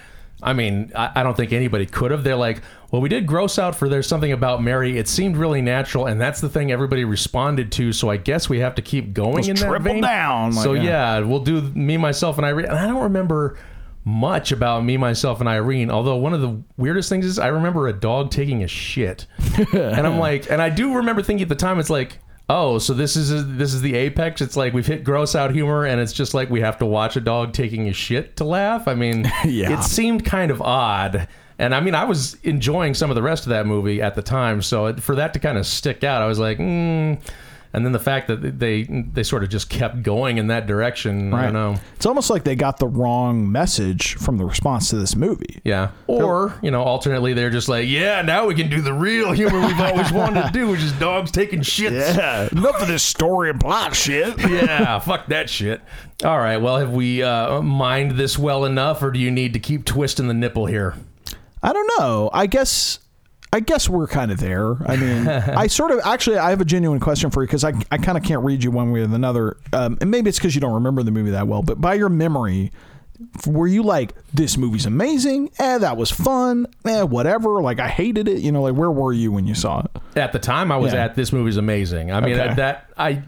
[0.43, 2.23] I mean, I, I don't think anybody could have.
[2.23, 4.97] They're like, well, we did gross out for there's something about Mary.
[4.97, 7.91] It seemed really natural, and that's the thing everybody responded to.
[7.93, 10.03] So I guess we have to keep going Let's in that triple vein.
[10.03, 10.83] down, like, so yeah.
[10.83, 12.67] yeah, we'll do me, myself, and Irene.
[12.67, 13.57] And I don't remember
[14.05, 15.89] much about me, myself, and Irene.
[15.89, 19.25] Although one of the weirdest things is I remember a dog taking a shit,
[19.73, 22.19] and I'm like, and I do remember thinking at the time, it's like.
[22.49, 24.41] Oh, so this is this is the apex.
[24.41, 27.15] It's like we've hit gross out humor, and it's just like we have to watch
[27.15, 28.87] a dog taking a shit to laugh.
[28.87, 29.79] I mean, Yeah.
[29.79, 31.27] it seemed kind of odd,
[31.57, 34.21] and I mean, I was enjoying some of the rest of that movie at the
[34.21, 34.61] time.
[34.61, 37.17] So it- for that to kind of stick out, I was like, mm.
[37.73, 41.33] And then the fact that they they sort of just kept going in that direction.
[41.33, 41.75] I don't know.
[41.95, 45.59] It's almost like they got the wrong message from the response to this movie.
[45.63, 45.89] Yeah.
[46.05, 49.59] Or, you know, alternately, they're just like, yeah, now we can do the real humor
[49.59, 52.15] we've always wanted to do, which is dogs taking shits.
[52.15, 54.35] Yeah, enough of this story and plot shit.
[54.53, 55.81] Yeah, fuck that shit.
[56.23, 56.57] All right.
[56.57, 60.27] Well, have we uh, mined this well enough, or do you need to keep twisting
[60.27, 60.95] the nipple here?
[61.63, 62.29] I don't know.
[62.33, 62.99] I guess
[63.53, 64.75] I guess we're kind of there.
[64.89, 67.71] I mean, I sort of actually I have a genuine question for you because I
[67.91, 69.57] I kind of can't read you one way or another.
[69.71, 72.09] Um, and maybe it's because you don't remember the movie that well, but by your
[72.09, 72.71] memory.
[73.47, 75.51] Were you like this movie's amazing?
[75.57, 76.65] Eh, that was fun.
[76.83, 77.61] Eh, whatever.
[77.61, 78.39] Like I hated it.
[78.39, 79.91] You know, like where were you when you saw it?
[80.17, 81.05] At the time, I was Yeah.
[81.05, 82.11] at this movie's amazing.
[82.11, 82.55] I mean, Okay.
[82.55, 83.21] that I.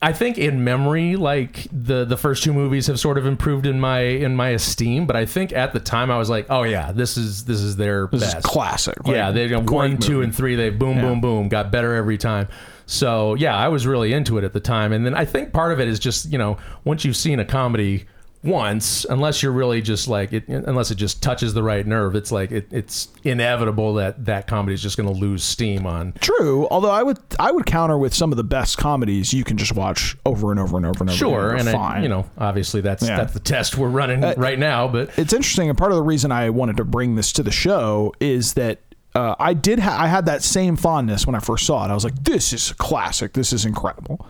[0.00, 3.80] I think in memory, like the the first two movies have sort of improved in
[3.80, 6.92] my in my esteem, but I think at the time I was like, oh yeah,
[6.92, 8.38] this is this is their This best.
[8.38, 9.04] is classic.
[9.04, 10.54] Like, yeah, they you know, great one, two, and three.
[10.54, 12.46] They boom, boom, boom, got better every time.
[12.86, 15.72] So yeah, I was really into it at the time, and then I think part
[15.72, 18.06] of it is just you know once you've seen a comedy
[18.44, 22.30] once, unless you're really just like it, unless it just touches the right nerve, it's
[22.30, 26.12] like it, it's inevitable that that comedy is just going to lose steam on.
[26.20, 26.68] True.
[26.70, 29.74] Although I would I would counter with some of the best comedies you can just
[29.74, 31.16] watch over and over and over and over.
[31.16, 31.58] Sure, again.
[31.60, 32.02] and They're I, fine.
[32.02, 33.14] you know, obviously that's Yeah.
[33.14, 34.86] Uh, that's the test we're running right now.
[34.88, 37.50] But it's interesting, and part of the reason I wanted to bring this to the
[37.52, 38.80] show is that
[39.14, 41.90] uh, I did ha- I had that same fondness when I first saw it.
[41.90, 43.32] I was like, "This is a classic.
[43.32, 44.24] This is incredible."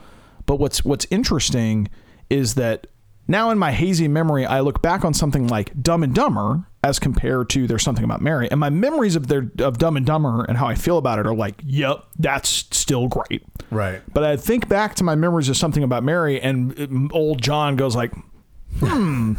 [0.47, 1.89] But what's what's interesting
[2.31, 2.87] is that
[3.29, 6.99] now in my hazy memory, I look back on something like Dumb and Dumber as
[6.99, 10.45] compared to There's Something About Mary, and my memories of their of Dumb and Dumber
[10.45, 14.37] and how I feel about it are like, "Yep, that's still great." right, But I
[14.37, 18.13] think back to my memories of something about Mary, and um, old John goes like,
[18.81, 19.35] "Hmm,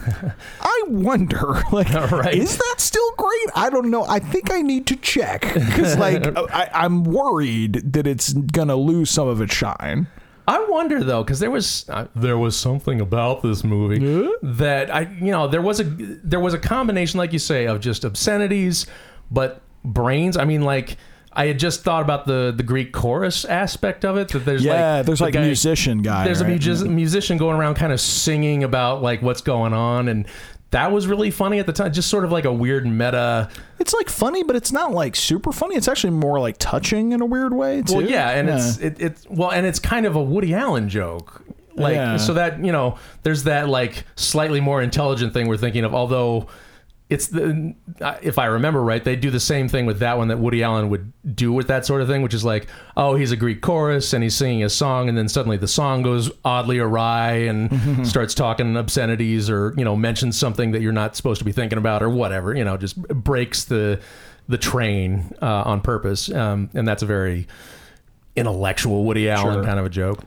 [0.62, 2.36] I wonder, like, Right.
[2.36, 3.48] is that still great?
[3.56, 4.04] I don't know.
[4.06, 9.10] I think I need to check because, like, I, I'm worried that it's gonna lose
[9.10, 10.08] some of its shine.
[10.50, 15.02] I wonder though, because there was uh, there was something about this movie that I
[15.02, 18.88] you know there was a there was a combination like you say of just obscenities,
[19.30, 20.38] but brains.
[20.38, 20.98] I mean, like
[21.34, 24.30] I had just thought about the the Greek chorus aspect of it.
[24.30, 26.26] That there's Yeah, like there's the like a musician guy.
[26.26, 26.60] There's a right?
[26.60, 30.26] music, musician going around kind of singing about like what's going on and.
[30.72, 33.50] That was really funny at the time, just sort of like a weird meta.
[33.80, 35.76] It's like funny, but it's not like super funny.
[35.76, 37.98] It's actually more like touching in a weird way too.
[37.98, 41.42] Well, yeah, and it's it, it's well, and it's kind of a Woody Allen joke,
[41.76, 42.18] like Yeah.
[42.18, 45.96] so that you know, there's that like slightly more intelligent thing we're thinking of.
[45.96, 46.48] Although
[47.10, 47.74] it's the
[48.22, 50.90] if I remember right, they do the same thing with that one that Woody Allen
[50.90, 54.14] would do with that sort of thing, which is like, oh, he's a Greek chorus
[54.14, 58.36] and he's singing a song, and then suddenly the song goes oddly awry and starts
[58.36, 62.04] talking obscenities or you know mentions something that you're not supposed to be thinking about
[62.04, 62.56] or whatever.
[62.56, 64.00] You know, just breaks the
[64.48, 67.48] the train uh, on purpose, um, and that's a very
[68.36, 69.64] intellectual Woody Allen Sure.
[69.64, 70.20] kind of a joke.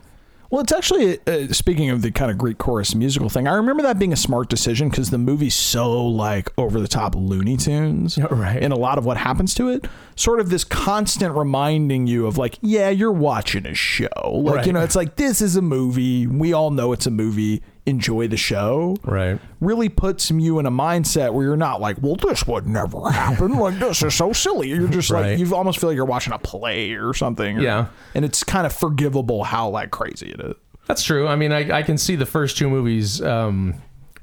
[0.53, 3.47] Well, it's actually uh, speaking of the kind of Greek chorus musical thing.
[3.47, 7.15] I remember that being a smart decision because the movie's so like over the top
[7.15, 8.61] Looney Tunes, Right.
[8.61, 12.37] In a lot of what happens to it, sort of this constant reminding you of
[12.37, 14.07] like, yeah, you're watching a show.
[14.25, 14.67] Like Right.
[14.67, 16.27] you know, it's like this is a movie.
[16.27, 17.63] We all know it's a movie.
[17.85, 18.95] Enjoy the show.
[19.03, 19.39] Right.
[19.59, 23.57] Really puts you in a mindset where you're not like, well, this would never happen.
[23.57, 24.69] like this is so silly.
[24.69, 25.31] You're just Right.
[25.31, 27.57] like you almost feel like you're watching a play or something.
[27.57, 27.87] or- Yeah.
[28.15, 30.53] and it's kind of forgivable how like crazy it is.
[30.87, 31.27] That's true.
[31.27, 33.73] I mean, I, I can see the first two movies um,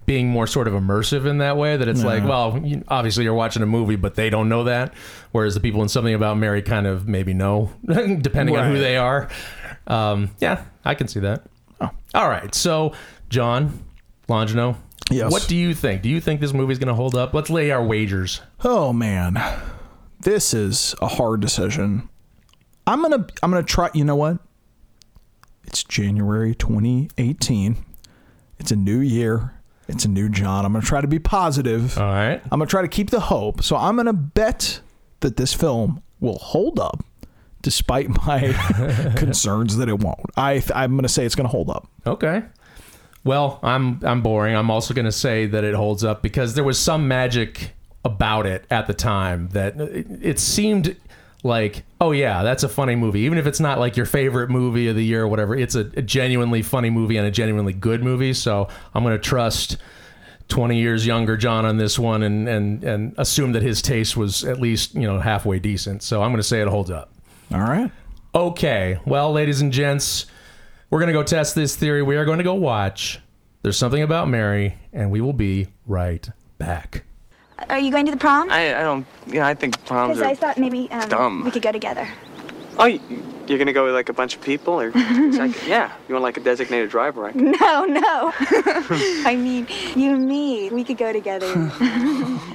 [0.07, 1.77] being more sort of immersive in that way.
[1.77, 4.95] That it's like, well, you, obviously you're watching a movie, but they don't know that.
[5.33, 8.97] Whereas the people in Something About Mary kind of maybe know, depending on who they
[8.97, 9.29] are.
[9.87, 11.45] Um, yeah, I can see that.
[12.13, 12.55] All right.
[12.55, 12.93] So,
[13.31, 13.83] John
[14.29, 14.77] Longino,
[15.11, 15.33] Yes.
[15.33, 16.03] what do you think?
[16.03, 17.33] Do you think this movie's going to hold up?
[17.33, 18.43] Let's lay our wagers.
[18.63, 19.41] Oh man,
[20.21, 22.09] this is a hard decision.
[22.87, 23.91] I'm gonna I'm gonna try.
[23.95, 24.39] You know what?
[25.65, 27.77] It's January 2018.
[28.59, 29.55] It's a new year.
[29.89, 30.65] It's a new John.
[30.65, 31.97] I'm gonna try to be positive.
[31.99, 32.41] All right.
[32.45, 33.63] I'm gonna try to keep the hope.
[33.63, 34.81] So I'm gonna bet
[35.21, 37.05] that this film will hold up,
[37.63, 38.53] despite my
[39.17, 40.21] concerns that it won't.
[40.37, 41.89] I I'm gonna say it's gonna hold up.
[42.07, 42.43] Okay.
[43.25, 44.57] Well, I'm I'm boring.
[44.57, 47.73] I'm also going to say that it holds up because there was some magic
[48.05, 50.97] about it at the time that it, it seemed
[51.43, 53.21] like, oh yeah, that's a funny movie.
[53.21, 55.91] Even if it's not like your favorite movie of the year or whatever, it's a,
[55.97, 58.33] a genuinely funny movie and a genuinely good movie.
[58.33, 59.77] So I'm going to trust
[60.49, 64.45] 20 years younger John on this one and and and assume that his taste was
[64.45, 66.03] at least you know halfway decent.
[66.03, 67.13] So I'm going to say it holds up.
[67.53, 67.91] All right.
[68.35, 68.99] Okay.
[69.07, 70.27] Well, ladies and gents,
[70.91, 72.03] we're going to go test this theory.
[72.03, 73.21] We are going to go watch
[73.63, 77.05] There's Something About Mary, and we will be right back.
[77.69, 78.51] Are you going to the prom?
[78.51, 79.07] I, I don't.
[79.27, 80.31] Yeah, I think proms Because are.
[80.31, 81.45] I thought maybe um, dumb.
[81.45, 82.09] we could go together.
[82.79, 83.01] Oh, you,
[83.47, 84.91] you're gonna go with like a bunch of people, or?
[84.95, 87.27] It's like, yeah, you want like a designated driver?
[87.27, 87.51] I can.
[87.51, 88.33] No, no.
[89.27, 90.71] I mean, you and me.
[90.71, 91.71] We could go together.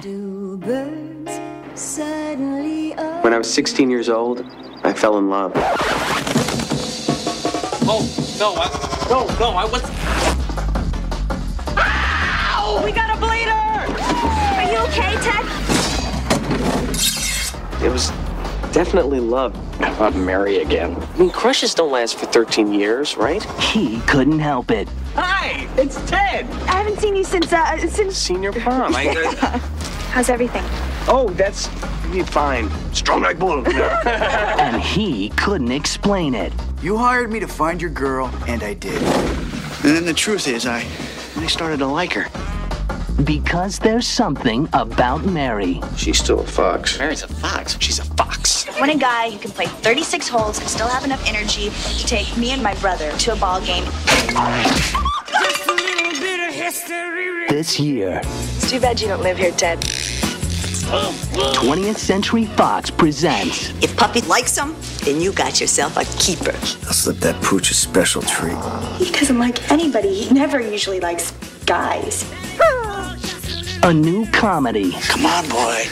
[0.00, 4.44] Do birds suddenly When I was 16 years old,
[4.82, 5.52] I fell in love.
[7.88, 8.02] Oh,
[8.40, 8.68] no, I,
[9.08, 9.82] no, no, I was.
[12.84, 13.52] we got a bleeder!
[13.52, 15.44] Are you okay, Ted?
[17.82, 18.10] It was
[18.72, 19.54] definitely love.
[19.80, 20.96] About Mary again.
[20.96, 23.42] I mean, crushes don't last for 13 years, right?
[23.60, 24.88] He couldn't help it.
[25.14, 26.46] Hi, it's Ted.
[26.68, 28.16] I haven't seen you since uh since.
[28.16, 28.94] Senior prom.
[28.96, 29.58] I, I,
[30.10, 30.64] How's everything?
[31.08, 31.68] oh, that's
[32.10, 32.70] be fine.
[32.94, 33.64] Strong like blue.
[34.06, 36.52] And he couldn't explain it.
[36.86, 39.02] You hired me to find your girl, and I did.
[39.02, 40.86] And then the truth is, I,
[41.34, 42.28] I started to like her.
[43.24, 45.80] Because there's something about Mary.
[45.96, 46.96] She's still a fox.
[46.96, 47.76] Mary's a fox.
[47.80, 48.66] She's a fox.
[48.78, 52.36] When a guy who can play 36 holes and still have enough energy to take
[52.36, 53.82] me and my brother to a ball game.
[57.48, 59.80] This year, It's too bad you don't live here, Ted.
[60.86, 66.52] 20th Century Fox presents If Puppy likes them, then you got yourself a keeper.
[66.86, 68.56] I'll slip that pooch a special treat.
[68.98, 70.12] He doesn't like anybody.
[70.12, 71.30] He never usually likes
[71.64, 72.24] guys.
[73.82, 75.84] a new comedy Come on, boy.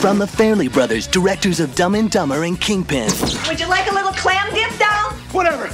[0.00, 3.10] from the Farrelly Brothers, directors of Dumb and Dumber and Kingpin.
[3.46, 5.12] Would you like a little clam dip, doll?
[5.32, 5.68] Whatever.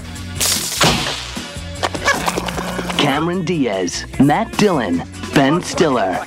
[2.98, 5.02] Cameron Diaz, Matt Dillon,
[5.34, 6.24] Ben Stiller.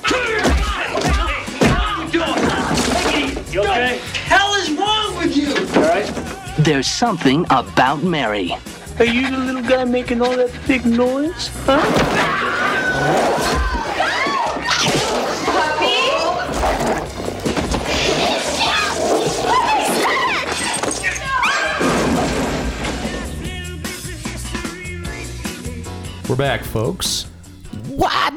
[3.52, 3.98] You okay?
[4.26, 4.65] hell is wrong
[6.58, 8.52] there's something about Mary.
[8.98, 11.50] Are you the little guy making all that big noise?
[11.66, 11.82] Huh?
[26.28, 27.24] We're back, folks.
[27.86, 28.35] What?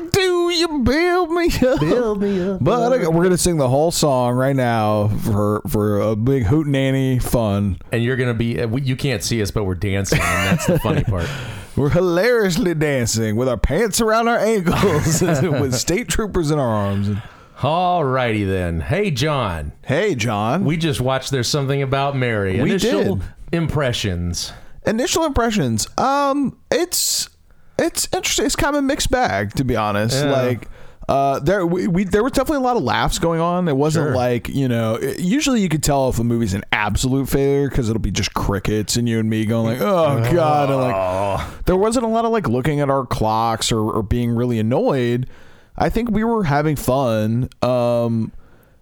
[0.60, 1.80] You build me up?
[1.80, 2.58] Build me up.
[2.62, 6.68] But I- we're gonna sing the whole song right now for for a big hoot
[6.68, 7.78] hootenanny fun.
[7.92, 8.62] And you're gonna be.
[8.62, 11.28] uh, You can't see us, but we're dancing, and that's the funny part.
[11.76, 17.18] We're hilariously dancing with our pants around our ankles, with state troopers in our arms.
[17.64, 18.82] All righty then.
[18.82, 19.72] Hey, John.
[19.86, 20.66] Hey, John.
[20.66, 22.60] We just watched There's Something About Mary.
[22.62, 23.24] We Initial did.
[23.54, 24.52] impressions.
[24.86, 25.88] Initial impressions.
[25.98, 27.30] Um, it's
[27.80, 28.46] it's interesting.
[28.46, 30.24] It's kind of a mixed bag, to be honest.
[30.24, 30.32] Yeah.
[30.32, 30.68] Like.
[31.08, 33.68] Uh, there we, we there was definitely a lot of laughs going on.
[33.68, 34.16] It wasn't Sure.
[34.16, 34.94] like you know.
[34.94, 38.36] it- usually you could tell if a movie's an absolute failure because it'll be just
[38.36, 42.26] crickets and you and me going like, oh god, and like there wasn't a lot
[42.26, 45.28] of like looking at our clocks or, or being really annoyed.
[45.76, 47.50] I think we were having fun.
[47.64, 48.32] Um,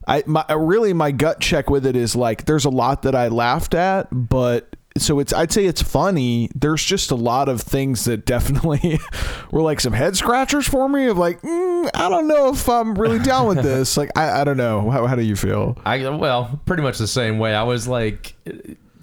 [0.05, 3.29] I my really my gut check with it is like there's a lot that I
[3.29, 6.49] laughed at, but so it's I'd say it's funny.
[6.55, 8.99] There's just a lot of things that definitely
[9.51, 12.95] were like some head scratchers for me of like mm, I don't know if I'm
[12.95, 13.97] really down with this.
[13.97, 15.77] Like I, I don't know how how do you feel?
[15.85, 17.53] I well, pretty much the same way.
[17.53, 18.35] I was like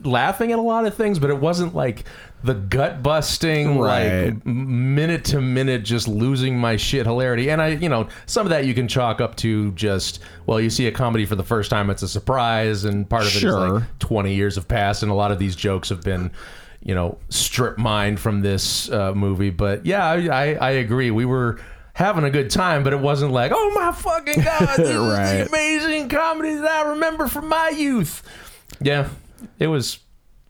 [0.05, 2.05] laughing at a lot of things, but it wasn't like
[2.43, 4.27] the gut busting, Right.
[4.27, 7.51] like minute to minute, just losing my shit hilarity.
[7.51, 10.69] And I, you know, some of that you can chalk up to just well, you
[10.71, 13.41] see a comedy for the first time, it's a surprise, and part of it is
[13.41, 13.69] Sure.
[13.71, 16.31] like twenty years have passed, and a lot of these jokes have been.
[16.87, 21.11] You know, strip mined from this uh, movie, but yeah, I, I, I agree.
[21.11, 21.59] We were
[21.95, 25.47] having a good time, but it wasn't like, oh my fucking god, this is the
[25.51, 28.23] amazing comedy that I remember from my youth.
[28.83, 29.09] Yeah,
[29.59, 29.99] it was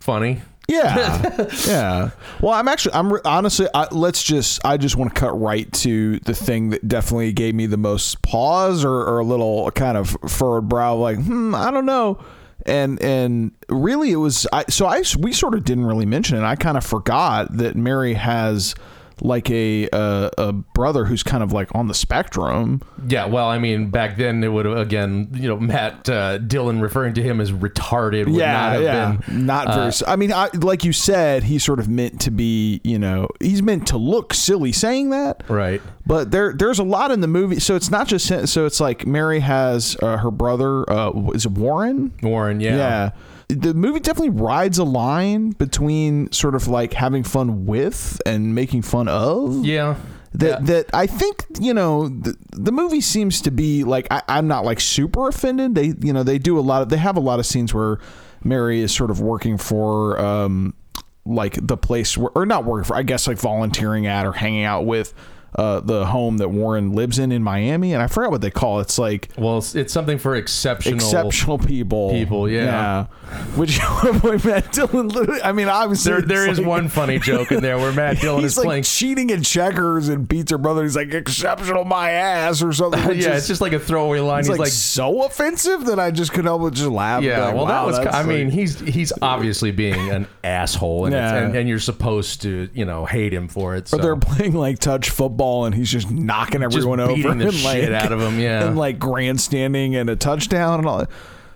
[0.01, 0.43] funny.
[0.69, 2.11] Yeah, yeah.
[2.41, 6.19] Well, I'm actually, I'm honestly, I, let's just, I just want to cut right to
[6.21, 10.17] the thing that definitely gave me the most pause or, or a little kind of
[10.27, 12.23] furrowed brow, like, hmm, I don't know.
[12.67, 14.65] And and really, it was I.
[14.71, 16.45] So I we sort of didn't really mention it.
[16.45, 18.75] I kind of forgot that Mary has
[19.21, 22.83] like a a, a brother who's kind of like on the spectrum.
[23.07, 26.81] Yeah, well, I mean, back then it would have again, you know, Matt uh, Dillon
[26.81, 28.83] referring to him as retarded would not have
[29.29, 29.81] been not very.
[29.81, 32.81] uh, s- I mean, I, like you said, he's sort of meant to be.
[32.85, 35.43] You know, he's meant to look silly saying that.
[35.49, 35.81] right.
[36.07, 37.61] But there, there's a lot in the movie.
[37.61, 40.89] So it's not just so it's like Mary has uh, her brother.
[40.91, 42.13] Uh, is it Warren?
[42.23, 42.77] Warren, yeah.
[42.77, 43.11] Yeah.
[43.49, 48.83] The movie definitely rides a line between sort of like having fun with and making
[48.83, 49.65] fun of.
[49.65, 49.97] Yeah.
[50.33, 50.67] That Yeah.
[50.67, 54.65] that I think you know the, the movie seems to be like I, I'm not
[54.65, 55.75] like super offended.
[55.75, 57.99] They you know they do a lot of they have a lot of scenes where
[58.43, 60.75] Mary is sort of working for um
[61.27, 64.65] like the place where or not working for I guess like volunteering at or hanging
[64.65, 65.15] out with
[65.57, 68.79] uh the home that Warren lives in in Miami and I forgot what they call
[68.81, 68.83] it.
[68.83, 70.97] It's like Well, it's, it's something for exceptional.
[70.97, 72.11] exceptional people.
[72.11, 73.07] people, yeah.
[73.57, 73.79] Which
[74.23, 77.63] when Matt Dillon literally, I mean, obviously There, there it's like- one funny joke in
[77.63, 78.83] there where Matt Dillon is like playing.
[78.83, 80.83] cheating in checkers and beats her brother.
[80.83, 83.01] He's like exceptional my ass or something.
[83.05, 84.41] yeah, is- it's just like a throwaway line.
[84.41, 87.23] it's He's like, like, so offensive that I just couldn't help but just laugh.
[87.23, 87.99] yeah, Like, well, that wow, was.
[87.99, 91.37] that's I mean, he's he's obviously being an asshole, and, it's, Yeah.
[91.45, 93.89] and and you're supposed to you know hate him for it.
[93.89, 93.99] So.
[93.99, 97.55] Or they're playing like touch football and he's just knocking everyone over beating the and
[97.55, 98.67] shit like, out of 'em, yeah.
[98.67, 100.99] and like grandstanding and a touchdown and all.
[100.99, 101.11] that.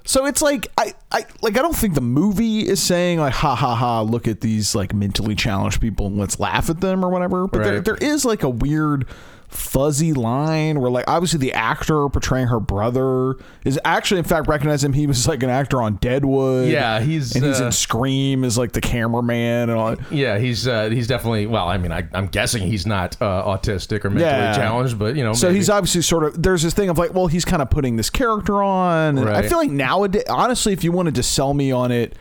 [0.05, 3.55] So it's like I, I like I don't think the movie is saying like ha
[3.55, 7.11] ha ha look at these like mentally challenged people and let's laugh at them or
[7.11, 7.47] whatever.
[7.47, 9.07] But there, there is like a weird
[9.49, 13.35] fuzzy line where like obviously the actor portraying her brother
[13.65, 17.35] is actually in fact recognize him he was like an actor on Deadwood Yeah, he's,
[17.35, 20.13] and he's uh, in Scream as like the cameraman and all that.
[20.13, 21.47] Yeah, he's uh, he's definitely.
[21.47, 24.55] Well, I mean, I, I'm guessing he's not uh, autistic or mentally Yeah.
[24.55, 25.33] challenged, but you know.
[25.33, 25.59] So maybe.
[25.59, 28.11] he's obviously sort of there's this thing of like, well, he's kind of putting this
[28.11, 29.17] character on.
[29.19, 32.17] And I feel like nowadays, honestly, if you wanted to sell me on it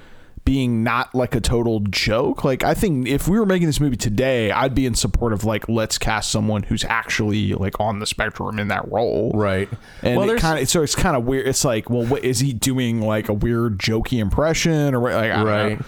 [0.48, 3.98] being not like a total joke, like I think if we were making this movie
[3.98, 8.06] today, I'd be in support of like let's cast someone who's actually like on the
[8.06, 9.68] spectrum in that role, right.
[10.02, 11.48] And well, it kind of so it's kind of weird.
[11.48, 13.02] It's like, well, what is he doing?
[13.02, 15.02] Like a weird jokey impression or?
[15.02, 15.80] Like, right.
[15.80, 15.86] know.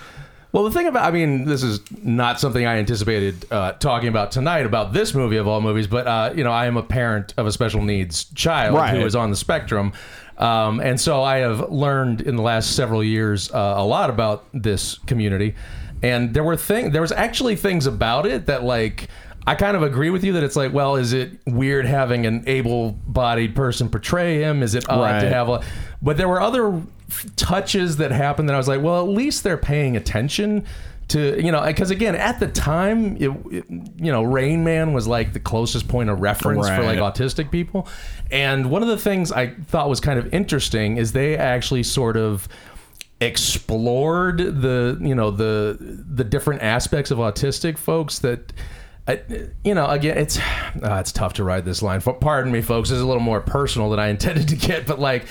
[0.52, 4.32] Well, the thing about, I mean, this is not something I anticipated uh, talking about
[4.32, 7.36] tonight about this movie of all movies, but, uh, you know, I am a parent
[7.38, 8.98] of a special needs child Right.
[8.98, 9.94] who is on the spectrum.
[10.40, 14.46] Um, and so I have learned in the last several years uh, a lot about
[14.54, 15.54] this community.
[16.02, 19.10] And there were things, there was actually things about it that, like,
[19.46, 22.44] I kind of agree with you that it's like, well, is it weird having an
[22.48, 24.64] able-bodied person portray him?
[24.64, 25.20] Is it odd Right.
[25.22, 25.62] to have a?
[26.02, 26.82] But there were other
[27.36, 30.66] touches that happened that I was like, well, at least they're paying attention
[31.10, 33.66] to, you know, because again, at the time, it, it-
[33.98, 37.88] you know, Rain Man was like the closest point of reference for like autistic people,
[38.32, 42.16] and one of the things I thought was kind of interesting is they actually sort
[42.18, 42.48] of
[43.22, 45.78] explored the you know the
[46.10, 48.54] the different aspects of autistic folks that
[49.08, 49.22] I,
[49.64, 52.00] you know, again, it's uh, it's tough to ride this line.
[52.02, 52.90] Pardon me, folks.
[52.90, 55.26] This is a little more personal than I intended to get, but like,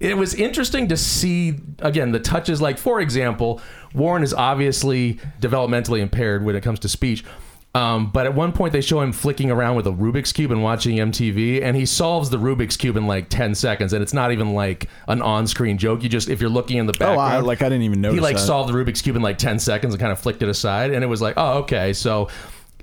[0.00, 2.60] it was interesting to see again the touches.
[2.60, 3.60] Like, for example,
[3.94, 7.24] Warren is obviously developmentally impaired when it comes to speech.
[7.74, 10.62] Um, but at one point, they show him flicking around with a Rubik's cube and
[10.62, 14.32] watching MTV, and he solves the Rubik's cube in like ten seconds, and it's not
[14.32, 16.02] even like an on-screen joke.
[16.02, 18.16] You just if you're looking in the Oh, I, like I didn't even notice.
[18.16, 18.42] he like that.
[18.42, 21.04] solved the Rubik's cube in like 10 seconds and kind of flicked it aside and
[21.04, 22.28] it was like oh okay so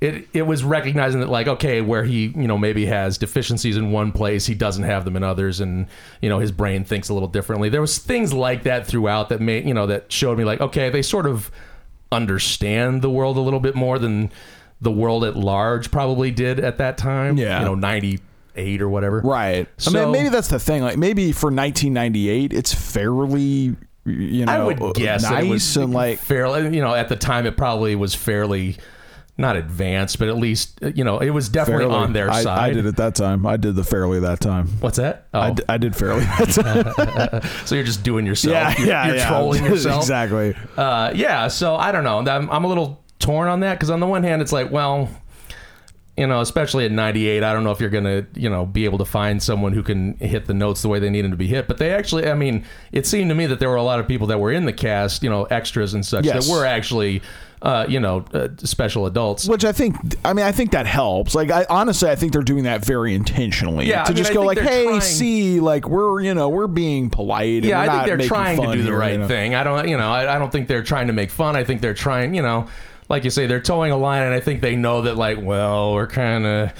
[0.00, 3.92] it it was recognizing that like okay where he you know maybe has deficiencies in
[3.92, 5.86] one place he doesn't have them in others and
[6.20, 9.40] you know his brain thinks a little differently there was things like that throughout that
[9.40, 11.50] made you know that showed me like okay they sort of
[12.12, 14.30] understand the world a little bit more than
[14.80, 17.60] the world at large probably did at that time Yeah.
[17.60, 19.66] you know 98 or whatever Right.
[19.86, 20.82] I mean, maybe that's the thing.
[20.82, 23.76] Like, maybe for 1998, it's fairly,
[24.06, 26.18] you know, I would guess nice it was and like.
[26.18, 26.74] fairly.
[26.74, 28.76] You know, at the time, it probably was fairly
[29.38, 31.94] not advanced, but at least you know it was definitely fairly.
[31.98, 32.58] on their I, side.
[32.70, 33.46] I did it that time.
[33.46, 34.68] I did the fairly that time.
[34.80, 35.26] What's that?
[35.34, 37.66] Oh, I, d- I did fairly that time.
[37.66, 38.54] so you're just doing yourself.
[38.54, 39.28] yeah, you're, yeah, you're yeah.
[39.28, 40.02] trolling yourself.
[40.02, 40.54] exactly.
[40.76, 41.48] Uh, yeah.
[41.48, 42.18] So I don't know.
[42.20, 45.08] I'm, I'm a little torn on that because on the one hand, it's like, well,
[46.16, 48.96] you know, especially at 98, I don't know if you're gonna, you know, be able
[48.98, 51.46] to find someone who can hit the notes the way they need them to be
[51.46, 51.68] hit.
[51.68, 54.08] But they actually, I mean, it seemed to me that there were a lot of
[54.08, 56.46] people that were in the cast, you know, extras and such Yes.
[56.46, 57.20] that were actually,
[57.62, 59.48] uh, you know, uh, special adults.
[59.48, 61.34] Which I think, I mean, I think that helps.
[61.34, 63.86] Like, I honestly, I think they're doing that very intentionally.
[63.86, 66.48] Yeah, I to mean, just I go like, hey, trying- see, like we're, you know,
[66.48, 67.54] we're being polite.
[67.62, 69.28] And yeah, I not think they're trying to do the here, right you know?
[69.28, 69.54] thing.
[69.54, 71.56] I don't, you know, I, I don't think they're trying to make fun.
[71.56, 72.66] I think they're trying, you know,
[73.08, 75.94] like you say, they're toeing a line, and I think they know that, like, well,
[75.94, 76.72] we're kind of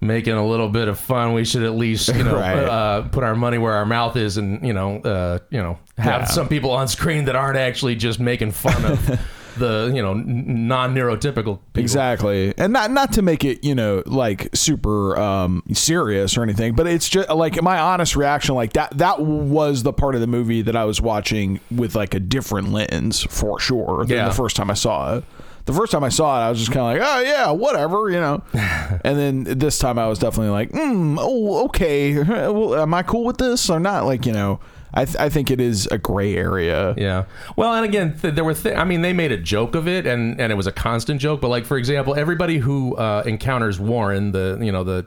[0.00, 1.32] making a little bit of fun.
[1.34, 2.56] We should at least, you know, Right.
[2.58, 6.22] uh, put our money where our mouth is, and you know, uh, you know, have
[6.22, 6.24] Yeah.
[6.26, 9.20] some people on screen that aren't actually just making fun of
[9.58, 11.60] the, you know, non-neurotypical people.
[11.76, 16.74] Exactly, and not not to make it you know like super um, serious or anything,
[16.74, 18.54] but it's just like my honest reaction.
[18.54, 22.14] Like that that was the part of the movie that I was watching with like
[22.14, 24.28] a different lens for sure than Yeah.
[24.28, 25.24] the first time I saw it.
[25.66, 28.08] The first time I saw it, I was just kind of like, oh yeah, whatever,
[28.08, 28.42] you know.
[28.54, 33.24] and then this time, I was definitely like, mm, oh okay, well, am I cool
[33.24, 34.06] with this or not?
[34.06, 34.60] Like you know,
[34.94, 36.94] I th- I think it is a gray area.
[36.96, 37.24] Yeah.
[37.56, 38.54] Well, and again, th- there were.
[38.54, 41.20] Th- I mean, they made a joke of it, and and it was a constant
[41.20, 41.40] joke.
[41.40, 45.06] But like, for example, everybody who uh, encounters Warren, the you know the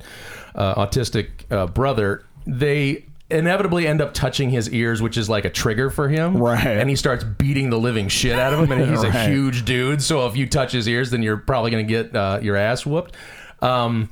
[0.55, 5.49] uh, autistic uh, brother, they inevitably end up touching his ears, which is like a
[5.49, 6.37] trigger for him.
[6.37, 6.65] Right.
[6.65, 10.01] And he starts beating the living shit out of him, and he's a huge dude.
[10.01, 12.85] So if you touch his ears, then you're probably going to get uh, your ass
[12.85, 13.15] whooped.
[13.61, 14.09] Um,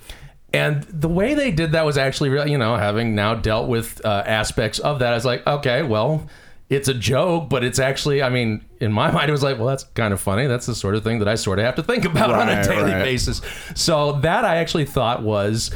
[0.53, 4.03] and the way they did that was actually, real- you know, having now dealt with
[4.05, 6.27] uh, aspects of that, I was like, okay, well,
[6.69, 9.67] it's a joke, but it's actually, I mean, in my mind, it was like, well,
[9.67, 10.47] that's kind of funny.
[10.47, 12.63] That's the sort of thing that I sort of have to think about on a
[12.63, 13.03] daily right.
[13.03, 13.41] basis.
[13.75, 15.71] So that I actually thought was.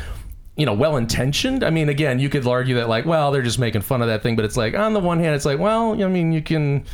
[0.56, 1.64] You know, well intentioned.
[1.64, 4.22] I mean, again, you could argue that, like, well, they're just making fun of that
[4.22, 6.86] thing, but it's like, on the one hand, it's like, well, I mean, you can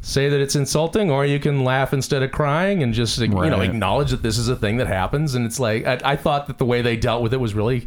[0.00, 3.60] say that it's insulting, or you can laugh instead of crying and just, you know,
[3.60, 5.34] acknowledge that this is a thing that happens.
[5.34, 7.86] And it's like, I, I thought that the way they dealt with it was really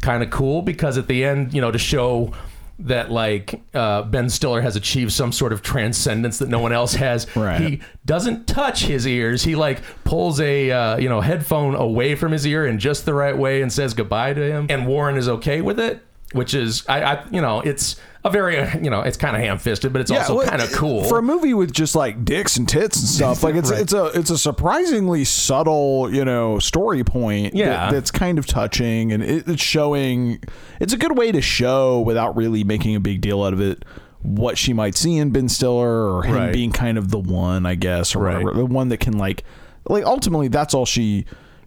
[0.00, 2.32] kind of cool because at the end, you know, to show
[2.80, 6.94] that like uh, Ben Stiller has achieved some sort of transcendence that no one else
[6.94, 7.26] has.
[7.36, 7.60] Right.
[7.60, 9.42] He doesn't touch his ears.
[9.42, 13.14] He like pulls a uh, you know headphone away from his ear in just the
[13.14, 14.66] right way and says goodbye to him.
[14.68, 16.02] And Warren is okay with it,
[16.32, 19.42] which is I, I you know it's a very uh, you know it's kind of
[19.42, 21.04] ham-fisted, but it's also well, kind of cool.
[21.04, 23.42] for a movie with just like dicks and tits and stuff.
[23.42, 23.80] Like it's Right.
[23.80, 27.54] it's a it's a surprisingly subtle you know story point.
[27.54, 27.66] Yeah.
[27.70, 30.40] that- that's kind of touching and it, it's showing.
[30.80, 33.84] It's a good way to show without really making a big deal out of it.
[34.22, 36.52] What she might see in Ben Stiller or him Right.
[36.52, 38.44] being kind of the one, I guess, or Right.
[38.44, 39.42] whatever, the one that can like,
[39.88, 41.26] like ultimately that's all she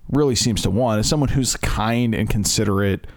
[0.10, 3.08] really seems to want is someone who's kind and considerate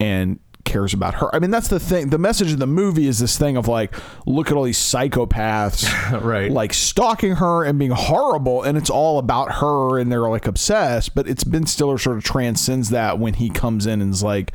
[0.00, 1.34] and cares about her.
[1.34, 2.10] I mean, that's the thing.
[2.10, 3.94] The message of the movie is this thing of like,
[4.26, 5.88] look at all these psychopaths,
[6.22, 6.50] Right.
[6.50, 11.14] Like stalking her and being horrible, and it's all about her, and they're like obsessed.
[11.14, 14.52] But it's Ben Stiller sort of transcends that when he comes in and is like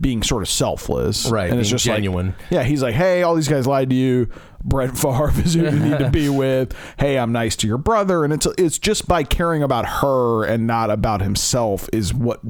[0.00, 2.34] being sort of selfless, Right, And it's just like- genuine.
[2.48, 4.28] yeah, he's like, hey, all these guys lied to you.
[4.62, 6.74] Brett Favre is who you need to be with.
[6.98, 10.66] Hey, I'm nice to your brother, and it's it's just by caring about her and
[10.66, 12.40] not about himself is what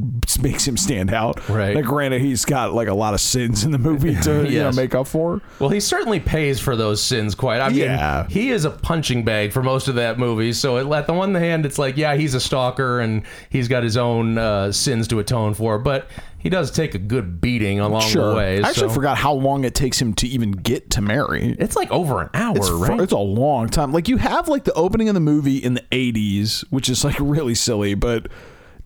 [0.43, 1.49] makes him stand out.
[1.49, 1.77] Right.
[1.77, 4.73] Like, granted, he's got like a lot of sins in the movie to you know
[4.73, 5.41] make up for.
[5.59, 7.61] Well, he certainly pays for those sins quite.
[7.61, 8.27] I mean, Yeah.
[8.29, 10.53] he is a punching bag for most of that movie.
[10.53, 13.83] So it, at the one hand, it's like, yeah, he's a stalker and he's got
[13.83, 16.09] his own uh, sins to atone for, but
[16.41, 18.63] he does take a good beating along the way.
[18.63, 21.55] I actually so- forgot how long it takes him to even get to Mary.
[21.59, 23.01] It's like over an hour, It's, right?
[23.01, 23.93] it's a long time.
[23.93, 27.17] Like you have like the opening of the movie in the 80s, which is like
[27.21, 28.29] really silly, but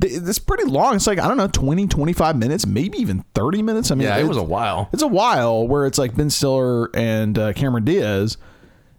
[0.02, 0.96] it's pretty long.
[0.96, 3.90] It's like I don't know, 20, 25 minutes, maybe even thirty minutes.
[3.90, 4.88] I mean, Yeah, it was a while.
[4.92, 8.36] It's a while where it's like Ben Stiller and uh, Cameron Diaz.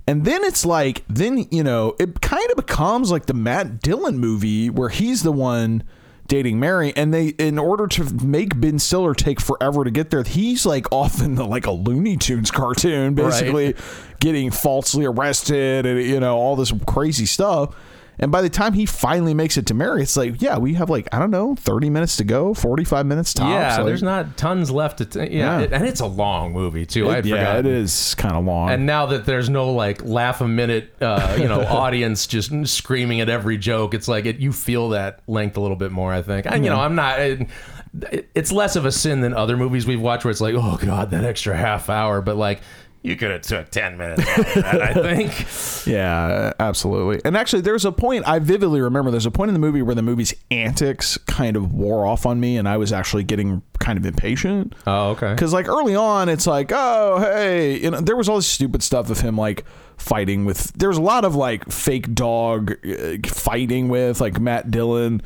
[0.08, 4.20] And then it's like, then, you know, it kind of becomes like the Matt Dillon
[4.20, 5.84] movie where he's the one
[6.28, 6.94] dating Mary.
[6.96, 10.92] And they, in order to make Ben Stiller take forever to get there, he's like
[10.92, 13.76] often the, like a Looney Tunes cartoon, basically
[14.20, 17.76] getting falsely arrested and, you know, all this crazy stuff.
[18.20, 20.90] And by the time he finally makes it to Mary, it's like, yeah, we have
[20.90, 23.50] like, I don't know, 30 minutes to go, 45 minutes tops.
[23.50, 25.06] yeah, Like, there's not tons left to.
[25.06, 25.60] T- yeah, Yeah.
[25.62, 27.10] it- and it's a long movie too.
[27.10, 27.66] I yeah, forgotten.
[27.66, 28.70] it is kind of long.
[28.70, 33.20] And now that there's no like laugh a minute, uh, you know, audience just screaming
[33.22, 36.14] at every joke, it's like it, you feel that length a little bit more.
[36.14, 36.46] I think.
[36.46, 37.20] And, you know, I'm not.
[37.20, 37.48] It,
[38.36, 41.12] it's less of a sin than other movies we've watched where it's like, oh god,
[41.12, 42.22] that extra half hour.
[42.22, 42.62] But like,
[43.06, 44.26] you could have took ten minutes.
[44.56, 45.46] That, I think.
[45.86, 47.22] Yeah, absolutely.
[47.24, 49.12] And actually, there's a point I vividly remember.
[49.12, 52.40] There's a point in the movie where the movie's antics kind of wore off on
[52.40, 54.74] me, and I was actually getting kind of impatient.
[54.88, 55.34] Oh, okay.
[55.34, 58.82] Because like early on, it's like, oh hey, you know, there was all this stupid
[58.82, 59.64] stuff of him like
[59.98, 60.74] fighting with.
[60.74, 65.22] There's a lot of like fake dog uh, fighting with like Matt Dillon.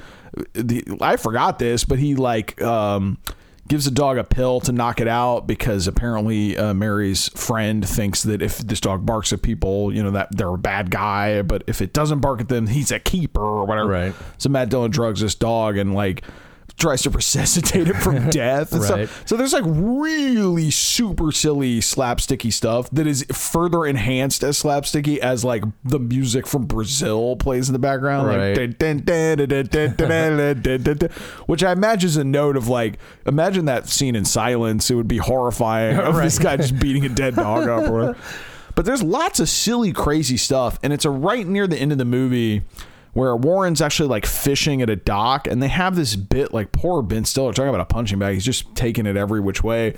[0.54, 3.18] The, I forgot this, but he like um,
[3.70, 8.24] gives a dog a pill to knock it out because apparently uh, Mary's friend thinks
[8.24, 11.64] that if this dog barks at people, you know that they're a bad guy, but
[11.68, 13.90] if it doesn't bark at them, he's a keeper or whatever.
[13.90, 14.16] Right.
[14.40, 16.24] So Matt Dillon drugs this dog and like
[16.80, 18.74] tries to resuscitate him from death.
[18.74, 19.10] right.
[19.26, 25.44] So there's like really super silly slapsticky stuff that is further enhanced as slapsticky as
[25.44, 28.50] like the music from Brazil plays in the background, right.
[28.50, 28.56] like
[31.46, 34.90] which I imagine is a note of like imagine that scene in silence.
[34.90, 36.24] It would be horrifying of right.
[36.24, 38.16] this guy just beating a dead dog up or.
[38.76, 41.98] But there's lots of silly, crazy stuff, and it's a right near the end of
[41.98, 42.62] the movie
[43.14, 47.02] where Warren's actually like fishing at a dock, and they have this bit like poor
[47.02, 48.36] Ben Stiller talking about a punching bag.
[48.36, 49.96] He's just taking it every which way.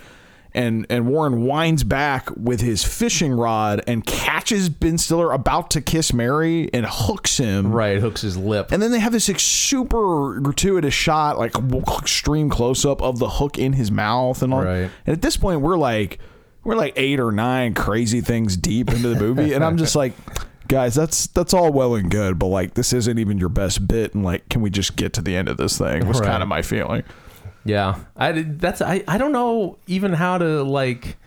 [0.54, 5.82] And, and Warren winds back with his fishing rod and catches Ben Stiller about to
[5.82, 7.72] kiss Mary and hooks him.
[7.72, 8.70] Right, hooks his lip.
[8.74, 11.56] And then they have this like, super gratuitous shot, like
[12.02, 14.64] extreme close up of the hook in his mouth and all.
[14.64, 14.92] Right.
[15.06, 16.20] And at this point, we're like,
[16.66, 20.14] we're like eight or nine crazy things deep into the movie, and I'm just like,
[20.72, 24.16] guys, that's that's all well and good, but like this isn't even your best bit,
[24.16, 26.08] and like, can we just get to the end of this thing?
[26.08, 26.28] Was Right.
[26.30, 27.04] kind of my feeling.
[27.66, 31.18] Yeah, I that's I, I don't know even how to like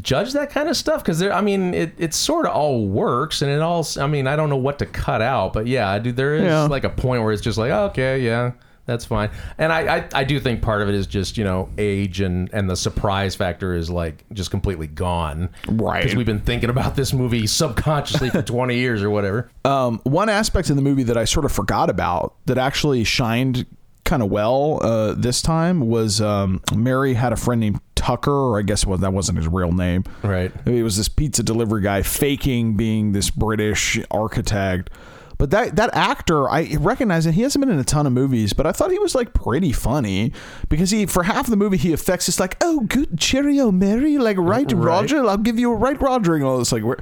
[0.00, 3.42] judge that kind of stuff because there I mean it it sort of all works
[3.42, 6.16] and it all I mean I don't know what to cut out but yeah dude
[6.16, 6.64] there is Yeah.
[6.64, 8.50] like a point where it's just like okay yeah
[8.86, 11.68] that's fine and I, I I do think part of it is just you know
[11.78, 16.02] age and and the surprise factor is like just completely gone Right.
[16.02, 20.28] because we've been thinking about this movie subconsciously for 20 years or whatever Um, one
[20.28, 23.64] aspect in the movie that I sort of forgot about that actually shined
[24.04, 28.58] kind of well uh, this time was um, Mary had a friend named Tucker, or
[28.58, 30.04] I guess was, that wasn't his real name.
[30.22, 30.52] Right.
[30.66, 34.90] It was this pizza delivery guy faking being this British architect.
[35.38, 37.34] But that that actor, I recognize it.
[37.34, 39.72] He hasn't been in a ton of movies, but I thought he was like pretty
[39.72, 40.32] funny
[40.68, 44.36] because he for half the movie he affects it's like, oh, good cheerio, Mary, like
[44.38, 46.82] right, Roger, I'll give you a right, Roger, and all this like.
[46.82, 46.96] We're,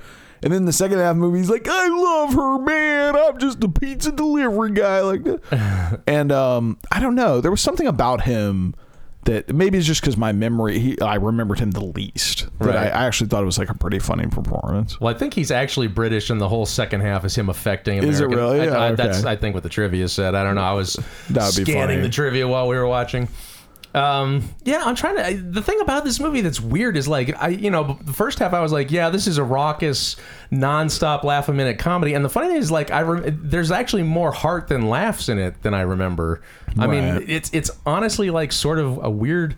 [0.44, 3.14] and then the second half of the movie, he's like, I love her, man.
[3.14, 5.24] I'm just a pizza delivery guy, like.
[6.08, 7.40] and um, I don't know.
[7.40, 8.74] There was something about him
[9.24, 12.48] that maybe it's just because my memory, he, I remembered him the least.
[12.58, 15.00] That I, I actually thought it was like a pretty funny performance.
[15.00, 18.12] Well, I think he's actually British, and the whole second half is him affecting American.
[18.14, 18.68] Is it really?
[18.68, 20.34] I, I, Oh, That's I think what the trivia said.
[20.34, 20.62] I don't know.
[20.62, 20.94] I was
[21.30, 23.28] That would be scanning the trivia while we were watching.
[23.94, 25.26] Um, yeah, I'm trying to.
[25.26, 28.38] I, the thing about this movie that's weird is like I, you know, the first
[28.38, 30.16] half I was like, yeah, this is a raucous,
[30.50, 34.04] nonstop laugh a minute comedy, and the funny thing is like I rem- there's actually
[34.04, 36.40] more heart than laughs in it than I remember.
[36.78, 39.56] I mean, it's it's honestly like sort of a weird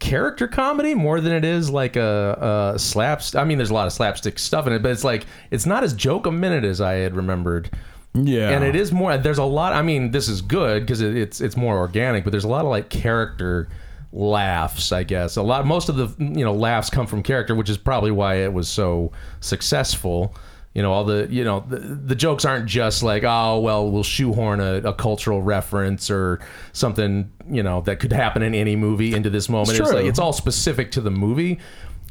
[0.00, 3.34] character comedy more than it is like a, a slaps.
[3.34, 5.84] I mean, there's a lot of slapstick stuff in it, but it's like it's not
[5.84, 7.70] as joke a minute as I had remembered.
[8.14, 8.50] Yeah.
[8.50, 9.16] And it is more.
[9.18, 9.72] There's a lot.
[9.72, 12.64] I mean, this is good because it, it's it's more organic, but there's a lot
[12.64, 13.68] of like character
[14.12, 14.92] laughs.
[14.92, 15.66] I guess a lot.
[15.66, 18.68] Most of the you know laughs come from character, which is probably why it was
[18.68, 20.34] so successful.
[20.74, 24.02] You know, all the you know the, the jokes aren't just like oh well we'll
[24.02, 26.40] shoehorn a, a cultural reference or
[26.72, 29.70] something you know that could happen in any movie into this moment.
[29.70, 31.58] It's It's, like it's all specific to the movie.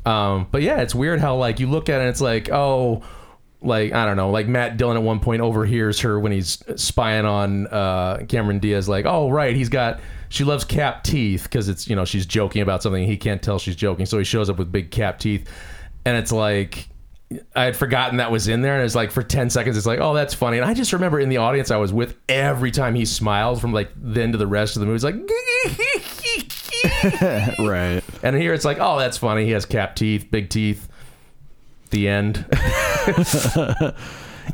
[0.05, 3.03] Um, but yeah, it's weird how like you look at it, and it's like oh
[3.61, 7.25] like I don't know, like Matt Dillon at one point overhears her when he's spying
[7.25, 9.99] on uh, Cameron Diaz, like, oh right, he's got
[10.29, 13.59] she loves cap teeth because it's you know she's joking about something he can't tell
[13.59, 15.49] she's joking, so he shows up with big cap teeth,
[16.05, 16.87] and it's like
[17.55, 19.99] I had forgotten that was in there, and it's like for ten seconds, it's like,
[19.99, 20.57] oh, that's funny.
[20.57, 23.73] And I just remember in the audience I was with, every time he smiles from
[23.73, 25.15] like then to the rest of the movie, it's like,
[27.59, 28.01] right.
[28.23, 29.45] and here it's like, oh, that's funny.
[29.45, 30.87] He has cap teeth, big teeth.
[31.89, 32.45] The end.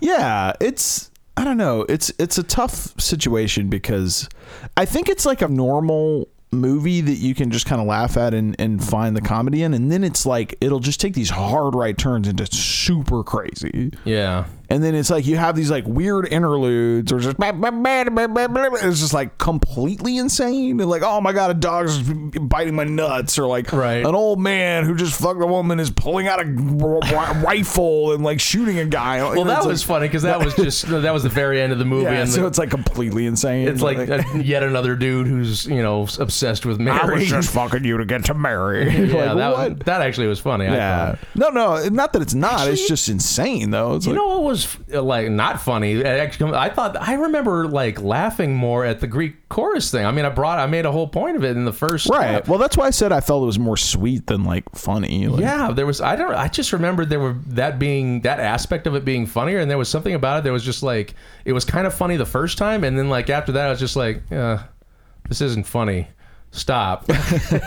[0.02, 1.86] Yeah, it's I don't know.
[1.90, 4.30] It's it's a tough situation because
[4.78, 8.34] I think it's like a normal movie that you can just kind of laugh at
[8.34, 11.74] and, and find the comedy in and then it's like it'll just take these hard
[11.74, 14.46] right turns into super crazy yeah.
[14.74, 19.38] And then it's like you have these like weird interludes or just it's just like
[19.38, 24.06] completely insane and like oh my god a dog's biting my nuts or like Right.
[24.06, 26.46] an old man who just fucked a woman is pulling out a
[27.44, 31.14] rifle and like shooting a guy Well, that was funny because that was just that
[31.14, 33.68] was the very end of the movie, yeah, and so the- it's like completely insane
[33.68, 37.84] it's like uh, yet another dude who's you know obsessed with I was just fucking
[37.84, 38.90] you to get to Mary.
[39.10, 40.68] yeah, like, that that actually was funny.
[40.68, 41.06] I yeah.
[41.16, 41.20] thought.
[41.36, 42.68] No, no, not that it's not.
[42.68, 43.96] it's just insane though.
[43.96, 46.04] It's You like, know what was like not funny?
[46.04, 50.06] Actually, I thought I remember like laughing more at the Greek chorus thing.
[50.06, 52.36] I mean, I brought I made a whole point of it in the first right.
[52.36, 52.48] step.
[52.48, 55.28] Well, that's why I said I felt it was more sweet than like funny.
[55.28, 56.02] Like, Yeah, there was.
[56.02, 56.34] I don't.
[56.34, 59.78] I just remembered there were that being that aspect of it being funnier, and there
[59.78, 62.58] was something about it that was just like it was kind of funny the first
[62.58, 66.08] time, and then like after that, I was just like, this isn't funny.
[66.54, 67.08] Stop.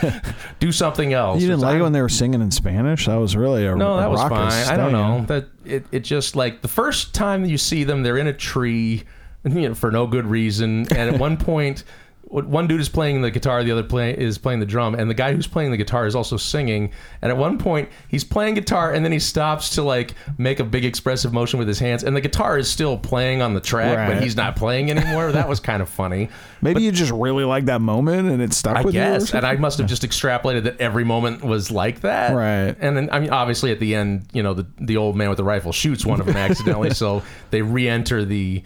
[0.61, 1.43] Do something else.
[1.43, 3.07] You didn't like it when they were singing in Spanish?
[3.07, 4.73] That was really a No, a that was raucous fine.
[4.73, 5.25] I don't know.
[5.27, 9.03] That it, it just like the first time you see them, they're in a tree,
[9.45, 10.87] you know, for no good reason.
[10.93, 11.83] And at one point,
[12.29, 15.15] one dude is playing the guitar, the other play, is playing the drum, and the
[15.15, 16.91] guy who's playing the guitar is also singing.
[17.23, 20.65] And at one point, he's playing guitar, and then he stops to like make a
[20.65, 23.97] big expressive motion with his hands, and the guitar is still playing on the track,
[23.97, 24.15] Right.
[24.15, 25.31] but he's not playing anymore.
[25.33, 26.29] that was kind of funny.
[26.63, 29.01] Maybe you just really like that moment and it stuck I with you.
[29.01, 29.47] guess, and?
[29.47, 32.75] I must have just extrapolated that every moment was like that, Right.
[32.81, 35.37] And then, I mean, obviously, at the end, you know, the the old man with
[35.39, 38.63] the rifle shoots one of them accidentally, so they re-enter the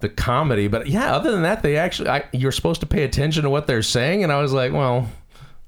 [0.00, 0.68] the comedy.
[0.68, 3.66] But yeah, other than that, they actually I, you're supposed to pay attention to what
[3.66, 5.08] they're saying, and I was like, well,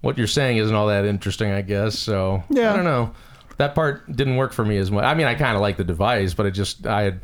[0.00, 1.98] what you're saying isn't all that interesting, I guess.
[1.98, 2.72] So Yeah.
[2.72, 3.12] I don't know.
[3.56, 5.02] That part didn't work for me as much.
[5.04, 7.20] I mean, I kind of like the device, but it just I had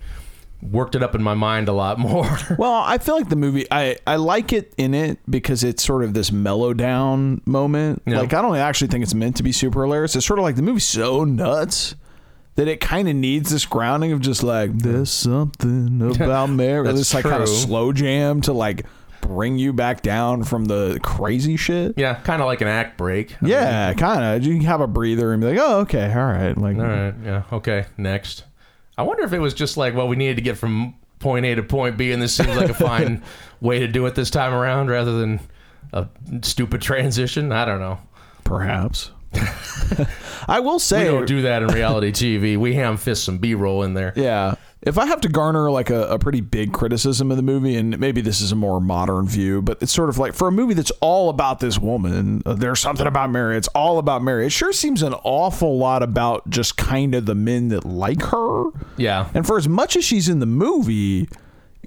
[0.62, 2.26] worked it up in my mind a lot more.
[2.58, 6.02] Well, I feel like the movie I I like it in it because it's sort
[6.02, 8.02] of this mellow down moment.
[8.06, 8.20] Yeah.
[8.20, 10.16] Like I don't actually think it's meant to be super hilarious.
[10.16, 11.94] It's sort of like the movie's so nuts
[12.56, 16.84] that it kind of needs this grounding of just like there's something about Mary.
[16.84, 18.86] That's this like kind of slow jam to like
[19.20, 21.94] bring you back down from the crazy shit.
[21.96, 23.32] yeah, kind of like an act break.
[23.42, 24.46] I Yeah, kind of.
[24.46, 27.14] You can have a breather and be like, "Oh, okay, all right." Like, All right.
[27.24, 27.42] Yeah.
[27.52, 27.86] Okay.
[27.96, 28.44] Next.
[28.96, 31.54] I wonder if it was just like, well, we needed to get from point A
[31.56, 33.22] to point B, and this seems like a fine
[33.60, 35.40] way to do it this time around, rather than
[35.92, 36.06] a
[36.42, 37.50] stupid transition.
[37.50, 37.98] I don't know.
[38.44, 39.10] perhaps.
[40.48, 42.56] I will say, We don't do that in reality TV.
[42.56, 44.12] We ham fist some B roll in there.
[44.16, 44.54] Yeah.
[44.82, 47.98] If I have to garner like a, a pretty big criticism of the movie, and
[47.98, 50.74] maybe this is a more modern view, but it's sort of like for a movie
[50.74, 53.56] that's all about this woman, uh, there's something about Mary.
[53.56, 54.44] It's all about Mary.
[54.44, 58.64] It sure seems an awful lot about just kind of the men that like her.
[58.98, 59.30] Yeah.
[59.32, 61.30] And for as much as she's in the movie,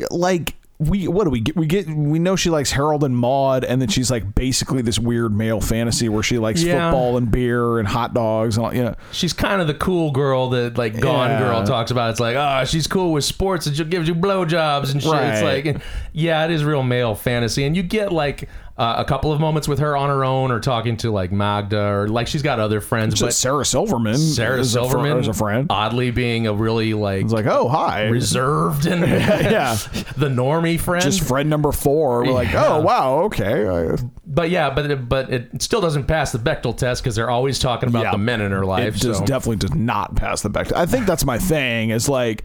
[0.10, 1.56] like we what do we get?
[1.56, 5.00] We get we know she likes Harold and Maude, and then she's like basically this
[5.00, 6.92] weird male fantasy where she likes Yeah.
[6.92, 8.96] football and beer and hot dogs and all, you know.
[9.12, 11.40] She's kind of the cool girl that like Gone Yeah.
[11.40, 12.12] Girl talks about.
[12.12, 15.14] It's like, oh, she's cool with sports and she gives you blowjobs and shit.
[15.14, 15.82] It's like,
[16.14, 18.48] yeah, it is real male fantasy, and you get like
[18.78, 21.82] uh, a couple of moments with her on her own or talking to like Magda
[21.82, 25.28] or like she's got other friends, But Sarah Silverman, Sarah is a fr- Silverman is
[25.28, 25.66] a friend.
[25.72, 29.74] oddly being a really like It's like, oh hi, reserved and Yeah.
[30.18, 31.04] the normie friend.
[31.04, 32.24] just friend number four.
[32.24, 32.76] We're like, Yeah.
[32.76, 33.96] oh wow, okay.
[34.26, 37.58] But yeah, but it, but it still doesn't pass the Bechdel test because they're always
[37.58, 38.12] talking about Yeah.
[38.12, 38.96] the men in her life.
[38.98, 39.26] It just so.
[39.26, 40.72] definitely does not pass the back.
[40.74, 41.90] I think that's my thing.
[41.90, 42.44] Is like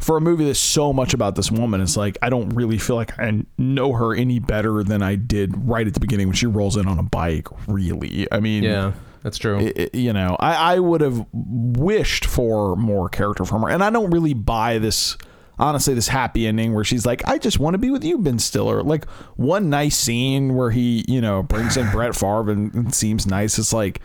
[0.00, 2.96] for a movie that's so much about this woman, it's like I don't really feel
[2.96, 6.46] like I know her any better than I did right at the beginning when she
[6.46, 7.46] rolls in on a bike.
[7.68, 8.92] Really, I mean, yeah,
[9.22, 9.58] that's true.
[9.60, 13.90] it- you know, I, I would have wished for more character from her, and I
[13.90, 15.16] don't really buy this.
[15.58, 18.38] Honestly, this happy ending where she's like, "I just want to be with you, Ben
[18.38, 22.94] Stiller." Like one nice scene where he, you know, brings in Brett Favre and, and
[22.94, 23.58] seems nice.
[23.58, 24.00] It's like,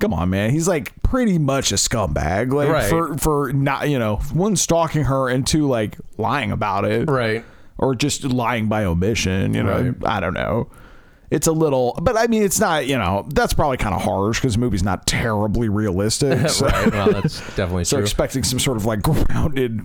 [0.00, 0.50] come on, man.
[0.50, 2.52] He's like pretty much a scumbag.
[2.52, 2.88] Like Right.
[2.88, 7.44] for for not, you know, one stalking her and two like lying about it, right.
[7.78, 9.54] or just lying by omission.
[9.54, 9.94] You know, Right.
[10.06, 10.68] I don't know.
[11.30, 12.86] It's a little, but I mean, it's not.
[12.86, 16.38] You know, that's probably kind of harsh because the movie's not terribly realistic.
[16.48, 16.90] So, right.
[16.92, 18.04] Well, that's definitely so true.
[18.04, 19.80] expecting some sort of like grounded.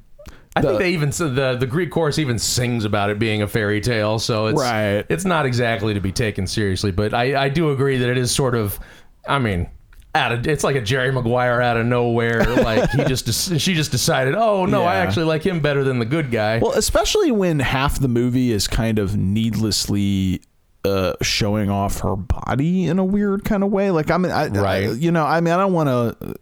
[0.56, 3.48] I the- think they even the the Greek chorus even sings about it being a
[3.48, 5.06] fairy tale, so it's Right.
[5.10, 8.32] It's not exactly to be taken seriously, but I I do agree that it is
[8.32, 8.80] sort of.
[9.28, 9.68] I mean,
[10.16, 12.44] out of it's like a Jerry Maguire out of nowhere.
[12.46, 16.06] Like he just she just decided, oh no, I actually like him better than the
[16.06, 16.60] good guy.
[16.60, 20.42] Well, especially when half the movie is kind of needlessly
[20.86, 23.90] uh, showing off her body in a weird kind of way.
[23.90, 24.90] Like, I mean, I, Right.
[24.90, 26.36] I- you know, I mean, I don't want to.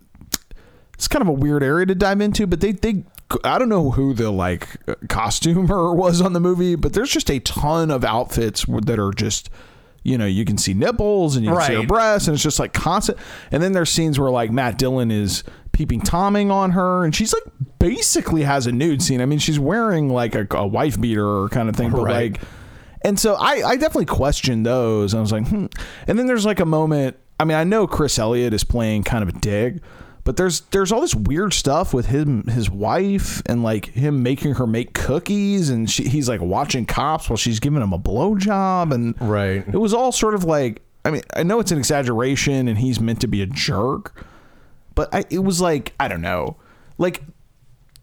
[0.96, 3.04] It's kind of a weird area to dive into, but they they.
[3.46, 4.68] I don't know who the like
[5.08, 9.50] costumer was on the movie, but there's just a ton of outfits that are just.
[10.04, 12.60] You know, you can see nipples and you can see her breasts, and it's just
[12.60, 13.18] like constant.
[13.52, 15.44] And then there's scenes where like Matt Dillon is
[15.74, 17.44] peeping tomming on her, and she's like
[17.80, 19.22] basically has a nude scene.
[19.22, 22.32] I mean, she's wearing like a, a wife beater kind of thing, but Right.
[22.34, 22.42] like,
[23.04, 25.14] and so I, I definitely questioned those.
[25.14, 25.66] I was like, hmm.
[26.08, 27.18] And then there's like a moment.
[27.40, 29.82] I mean, I know Chris Elliott is playing kind of a dig,
[30.24, 34.56] but there's there's all this weird stuff with him, his wife, and like him making
[34.56, 38.94] her make cookies, and she, he's like watching cops while she's giving him a blowjob,
[38.94, 39.66] and Right.
[39.68, 40.82] It was all sort of like.
[41.04, 44.24] I mean, I know it's an exaggeration, and he's meant to be a jerk,
[44.94, 46.58] but I, it was like I don't know,
[47.00, 47.24] like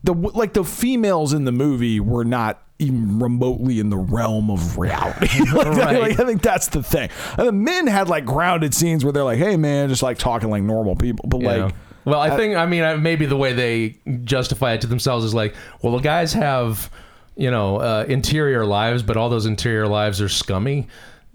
[0.03, 4.79] the like the females in the movie were not even remotely in the realm of
[4.79, 5.29] reality.
[5.53, 6.01] like, Right.
[6.01, 7.11] like, I think that's the thing.
[7.37, 10.51] And the men had like grounded scenes where they're like, "Hey, man," just like talking
[10.51, 11.65] like normal people, but Yeah.
[11.65, 11.75] like.
[12.09, 15.55] Well, I think I mean maybe the way they justify it to themselves is like,
[15.83, 16.91] well, the guys have
[17.37, 20.89] you know uh, interior lives, but all those interior lives are scummy.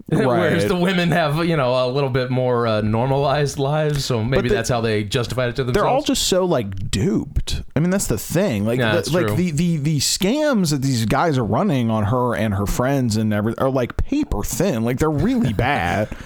[0.08, 4.50] Whereas the women have, you know, a little bit more uh, normalized lives, so maybe
[4.50, 5.82] the- that's how they justified it to themselves.
[5.82, 7.62] They're all just so like duped.
[7.74, 8.66] I mean, that's the thing.
[8.66, 9.36] Like, Yeah, the, like true.
[9.36, 13.32] the, the the scams that these guys are running on her and her friends and
[13.32, 14.84] everything are like paper thin.
[14.84, 16.08] Like they're really bad.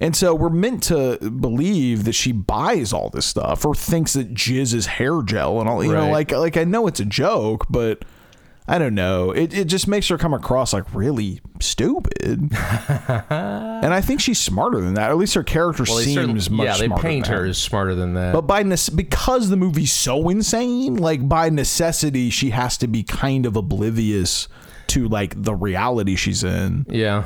[0.00, 4.34] And so we're meant to believe that she buys all this stuff or thinks that
[4.34, 5.82] jizz is hair gel and all.
[5.84, 8.04] You know, like like I know it's a joke, but
[8.68, 9.30] I don't know.
[9.30, 12.50] It it just makes her come across like really stupid.
[13.30, 15.10] and I think she's smarter than that.
[15.10, 18.32] At least her character Well, seems much yeah, they paint her as smarter than that.
[18.32, 23.02] But by nece- because the movie's so insane, like by necessity, she has to be
[23.02, 24.48] kind of oblivious
[24.88, 26.86] to like the reality she's in.
[26.88, 27.24] yeah,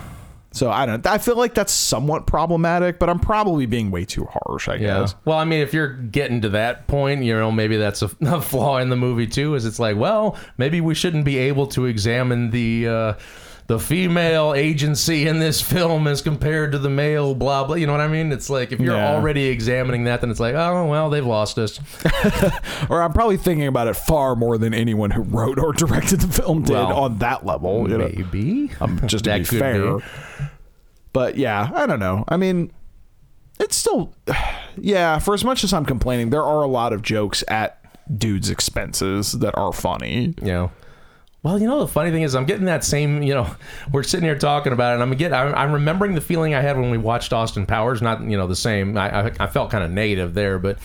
[0.53, 1.07] So I don't.
[1.07, 4.69] I feel like that's somewhat problematic, but I'm probably being way too harsh.
[4.69, 5.01] I yeah.
[5.01, 5.15] guess.
[5.25, 8.41] Well, I mean, if you're getting to that point, you know, maybe that's a, a
[8.41, 9.55] flaw in the movie too.
[9.55, 12.89] Is it's like, well, maybe we shouldn't be able to examine the.
[12.89, 13.15] Uh,
[13.71, 17.93] the female agency in this film as compared to the male blah blah you know
[17.93, 19.15] what i mean it's like if you're Yeah.
[19.15, 21.79] already examining that then it's like oh well they've lost us
[22.91, 26.43] Or I'm probably thinking about it far more than anyone who wrote or directed the
[26.43, 27.89] film did Well, on that level.
[27.89, 28.09] you know?
[28.13, 29.99] maybe Um, just to be fair.
[29.99, 30.05] be.
[31.13, 32.25] But yeah, I don't know.
[32.27, 32.73] I mean,
[33.61, 34.15] it's still,
[34.77, 35.19] yeah.
[35.21, 37.79] For as much as I'm complaining, there are a lot of jokes at
[38.19, 40.35] dudes' expenses that are funny.
[40.43, 40.73] you know
[41.43, 43.51] well you know the funny thing is i'm getting that same you know
[43.93, 46.61] we're sitting here talking about it and i'm getting i'm, I'm remembering the feeling i
[46.61, 48.97] had when we watched austin powers not you know the same.
[48.97, 50.79] I, I, I felt kind of negative there but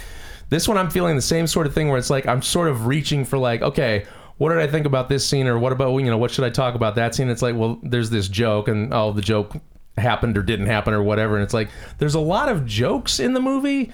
[0.49, 2.87] this one i'm feeling the same sort of thing where it's like i'm sort of
[2.87, 4.05] reaching for like okay
[4.37, 6.49] what did i think about this scene or what about you know what should i
[6.49, 7.29] talk about that scene?
[7.29, 9.55] It's like well there's this joke and oh the joke
[9.97, 11.35] happened or didn't happen or whatever.
[11.35, 13.91] And it's like there's a lot of jokes in the movie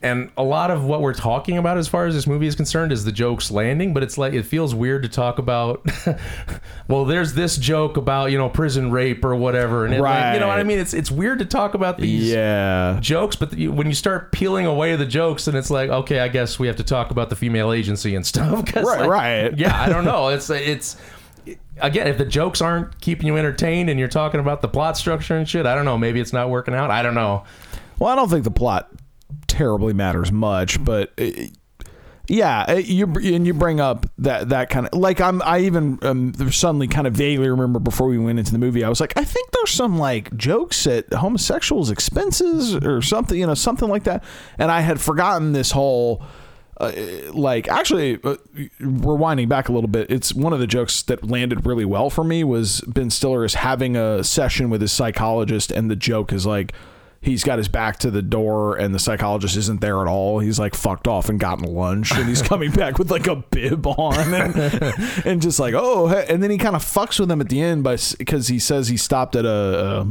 [0.00, 2.92] and a lot of what we're talking about as far as this movie is concerned
[2.92, 5.84] is the jokes landing but it's like it feels weird to talk about
[6.88, 9.84] well there's this joke about you know prison rape or whatever.
[9.84, 10.78] And it, like, you know what i mean?
[10.78, 12.98] It's it's weird to talk about these Yeah.
[13.00, 16.28] jokes but you, when you start peeling away the jokes then it's like okay i
[16.28, 18.72] guess we have to talk about the female agency and stuff.
[18.76, 19.58] Right, like, right.
[19.58, 20.28] yeah i don't know.
[20.38, 20.96] It's it's
[21.80, 25.36] again if the jokes aren't keeping you entertained and you're talking about the plot structure
[25.36, 25.98] and shit i don't know.
[25.98, 26.90] Maybe it's not working out.
[26.90, 27.44] I don't know.
[27.98, 28.88] Well, I don't think the plot
[29.46, 31.30] terribly matters much, but uh,
[32.28, 35.98] yeah, uh, you and you bring up that that kind of like I'm I even
[36.02, 39.14] um, suddenly kind of vaguely remember before we went into the movie I was like
[39.16, 44.04] I think there's some like jokes at homosexuals expenses or something you know something like
[44.04, 44.22] that.
[44.58, 46.22] And I had forgotten this whole
[46.78, 46.92] uh,
[47.32, 48.36] like actually uh,
[48.78, 52.24] rewinding back a little bit it's one of the jokes that landed really well for
[52.24, 56.44] me was Ben Stiller is having a session with his psychologist and the joke is
[56.44, 56.74] like
[57.20, 60.58] he's got his back to the door and the psychologist isn't there at all he's
[60.58, 64.34] like fucked off and gotten lunch and he's coming back with like a bib on
[64.34, 64.54] and,
[65.26, 66.26] and just like oh hey.
[66.28, 68.88] and then he kind of fucks with him at the end by because he says
[68.88, 69.50] he stopped at a,
[70.00, 70.06] a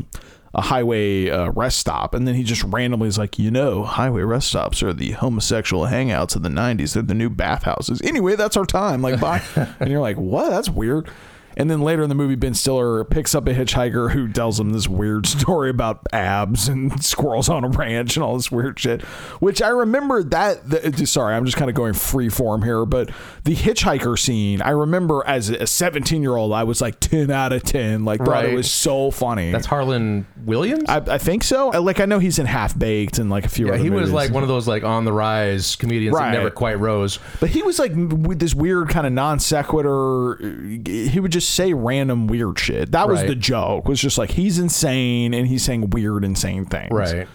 [0.54, 4.24] a highway uh, rest stop, and then he just randomly is like, you know, highway
[4.24, 6.94] rest stops are the homosexual hangouts of the '90s.
[6.94, 8.02] They're the new bathhouses.
[8.02, 9.02] Anyway, that's our time.
[9.02, 9.44] Like, bye.
[9.80, 10.50] and you're like, what?
[10.50, 11.10] That's weird.
[11.58, 14.70] And then later in the movie, Ben Stiller picks up a hitchhiker who tells him
[14.70, 19.02] this weird story about abs and squirrels on a ranch and all this weird shit.
[19.42, 20.70] Which I remember that.
[20.70, 23.10] The, uh, sorry, I'm just kind of going free form here, but
[23.44, 27.52] the hitchhiker scene, I remember as a 17 year old, I was like 10 out
[27.52, 28.06] of 10.
[28.06, 29.52] Like, thought it was so funny.
[29.52, 30.84] That's Harland Williams.
[30.88, 31.72] I, I think so.
[31.72, 33.90] I- Like, I know he's in Half Baked and like a few yeah, other he
[33.90, 36.32] was like one of those like on the rise comedians Right.
[36.32, 37.18] that never quite rose.
[37.40, 40.34] But he was like with this weird kind of non sequitur.
[40.36, 42.92] Uh, he would just say random weird shit.
[42.92, 43.28] That was Right.
[43.30, 43.88] the joke.
[43.88, 46.92] Was just like he's insane and he's saying weird, insane things.
[46.92, 47.28] Right.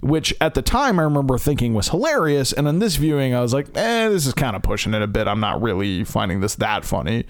[0.00, 3.52] Which at the time I remember thinking was hilarious, and on this viewing I was
[3.54, 5.26] like, eh, this is kind of pushing it a bit.
[5.26, 7.24] I'm not really finding this that funny.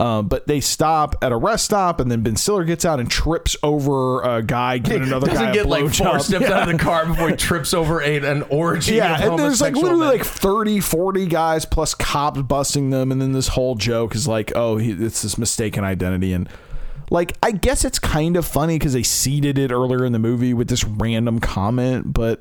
[0.00, 3.10] Um, but they stop at a rest stop, and then Ben Stiller gets out and
[3.10, 6.54] trips over a guy giving another Doesn't guy get a like four steps Yeah.
[6.54, 8.94] out of the car before he trips over a, an orgy.
[8.94, 10.08] Yeah, and there's like literally men.
[10.18, 14.52] like 30, 40 guys plus cops busting them, and then this whole joke is like,
[14.56, 16.48] oh, he, it's this mistaken identity, and
[17.10, 20.54] like I guess it's kind of funny because they seeded it earlier in the movie
[20.54, 22.40] with this random comment, but.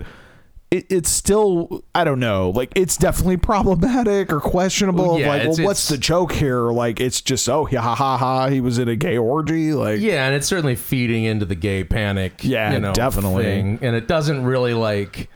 [0.71, 5.65] It, it's still I don't know like it's definitely problematic or questionable Yeah, like well
[5.65, 8.87] what's the joke here like it's just oh yeah ha ha ha he was in
[8.87, 12.43] a gay orgy like Yeah, and it's certainly feeding into the gay panic.
[12.43, 13.43] Yeah, you know, definitely.
[13.45, 13.79] thing.
[13.81, 15.29] And it doesn't really like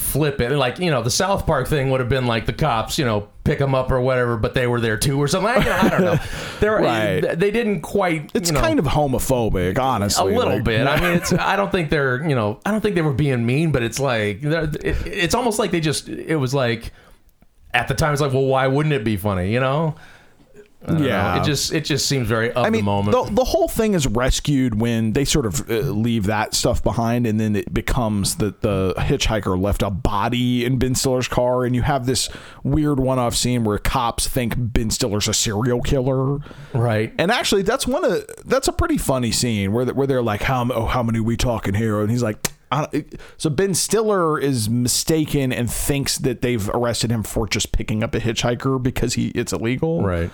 [0.00, 0.50] flip it.
[0.50, 3.28] Like you know, the South Park thing would have been like the cops, you know,
[3.44, 5.50] pick them up or whatever, but they were there too or something.
[5.50, 6.18] I, I don't know.
[6.60, 7.20] They're, Right.
[7.20, 8.30] They didn't quite.
[8.34, 10.32] it's you know, kind of homophobic honestly.
[10.32, 10.86] a little like- bit.
[10.86, 11.32] I mean, it's.
[11.32, 12.26] I don't think they're.
[12.28, 15.58] You know, I don't think they were being mean, but it's like it, it's almost
[15.58, 16.08] like they just.
[16.08, 16.92] It was like
[17.72, 18.12] at the time.
[18.12, 19.52] It's like, well, why wouldn't it be funny?
[19.52, 19.94] You know.
[20.88, 20.94] Yeah.
[21.36, 21.42] know.
[21.42, 21.72] It just.
[21.72, 23.26] It just seems very of I mean, the moment.
[23.26, 27.26] The, the whole thing is rescued when they sort of uh, leave that stuff behind,
[27.26, 31.74] and then it becomes that the hitchhiker left a body in Ben Stiller's car, and
[31.74, 32.30] you have this
[32.64, 36.38] weird one-off scene where cops think Ben Stiller's a serial killer,
[36.72, 37.12] right.
[37.18, 40.66] and actually, that's one of that's a pretty funny scene where where they're like, "How
[40.70, 42.38] oh, how many we talking here?" And he's like.
[43.36, 48.14] So Ben Stiller is mistaken and thinks that they've arrested him for just picking up
[48.14, 50.04] a hitchhiker because he it's illegal.
[50.04, 50.30] Right.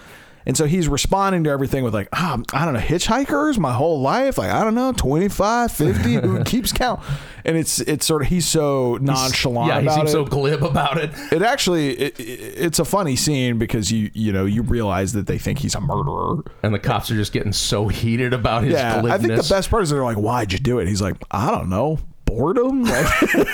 [0.47, 4.01] And so he's responding to everything with like, ah, I don't know, hitchhikers my whole
[4.01, 4.38] life.
[4.38, 7.01] Like, I don't know, 25, 50, who keeps count?
[7.44, 10.12] And it's, it's sort of, he's so nonchalant yeah, he seems it.
[10.12, 11.11] so glib about it.
[11.32, 12.24] it actually, it, it-
[12.57, 15.80] it's a funny scene because you, you know, you realize that they think he's a
[15.80, 16.42] murderer.
[16.62, 19.01] And the cops are just getting so heated about his Yeah.
[19.01, 19.11] glibness.
[19.12, 20.86] I think the best part is they're like, why'd you do it?
[20.88, 21.99] He's like, I don't know.
[22.27, 22.85] Boredom?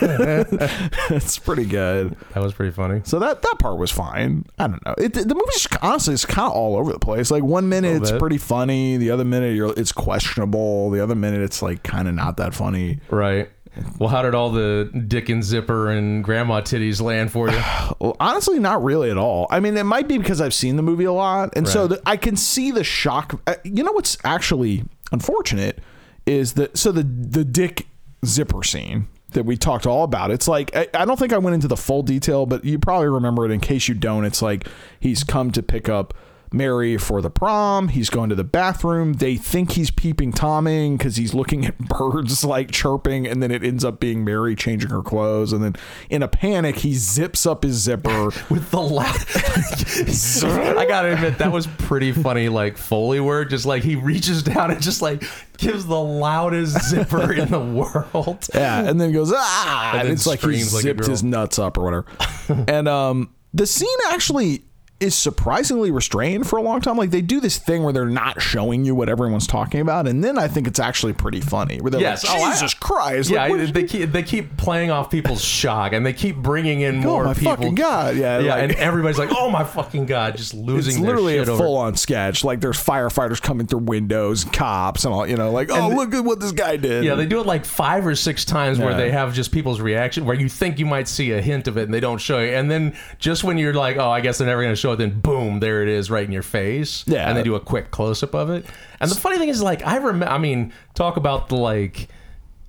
[0.03, 0.70] Like,
[1.11, 2.16] it's pretty good.
[2.35, 3.03] That was pretty funny.
[3.05, 4.45] So that that part was fine.
[4.59, 4.95] I don't know.
[4.99, 7.31] It, the movie's honestly it's kind of all over the place.
[7.31, 11.41] Like one minute it's pretty funny, the other minute you're, it's questionable, the other minute
[11.43, 13.01] it's like kind of not that funny.
[13.11, 13.51] Right.
[13.99, 17.59] Well, how did all the dick and zipper and grandma titties land for you?
[18.01, 19.47] Well, honestly, not really at all.
[19.51, 22.03] I mean, it might be because I've seen the movie a lot, and so the,
[22.05, 23.41] I can see the shock.
[23.47, 25.79] uh, You know what's actually unfortunate
[26.27, 27.87] is that so the the dick
[28.25, 30.31] zipper scene that we talked all about.
[30.31, 33.09] It's like I, I don't think I went into the full detail, but you probably
[33.09, 33.51] remember it.
[33.51, 34.66] In case you don't, it's like
[35.01, 36.14] he's come to pick up.
[36.53, 37.88] Mary for the prom.
[37.88, 39.14] He's going to the bathroom.
[39.14, 43.62] They think he's peeping Tomming because he's looking at birds like chirping, and then it
[43.64, 45.53] ends up being Mary changing her clothes.
[45.53, 45.76] And then
[46.11, 48.26] in a panic, he zips up his zipper.
[48.50, 49.16] With the loud.
[50.78, 53.50] I gotta admit, that was pretty funny, like Foley work.
[53.50, 55.22] Just like he reaches down and just like
[55.59, 58.46] gives the loudest zipper in the world.
[58.55, 61.11] Yeah, and then goes ah, And and, it's like he like zipped girl.
[61.11, 62.07] his nuts up or whatever.
[62.68, 64.64] and um, the scene actually
[65.03, 66.96] is surprisingly restrained for a long time.
[66.96, 70.22] Like they do this thing where they're not showing you what everyone's talking about, and
[70.22, 71.80] then I think it's actually pretty funny.
[71.80, 72.24] Where they're Yes.
[72.24, 75.42] like, Oh, I- Jesus Christ, Yeah, like, is- they keep they keep playing off people's
[75.42, 77.57] shock, and they keep bringing in Oh more my people.
[77.57, 78.16] fucking god!
[78.16, 80.94] Yeah, Yeah, like- and everybody's like, "Oh my fucking god!" Just losing.
[80.94, 82.44] it's literally a full on sketch.
[82.44, 85.26] Like there's firefighters coming through windows, cops, and all.
[85.26, 87.05] You know, like oh And- look at what this guy did.
[87.05, 90.24] Yeah, they do it like five or six times where they have just people's reaction,
[90.24, 92.53] where you think you might see a hint of it and they don't show you,
[92.53, 94.97] and then just when you're like, oh, I guess they're never going to show it,
[94.97, 97.05] then boom, there it is, right in your face.
[97.07, 97.28] Yeah.
[97.28, 98.64] and they do a quick close up of it.
[99.01, 102.09] And the funny thing is, like, I remember, I mean, talk about the like.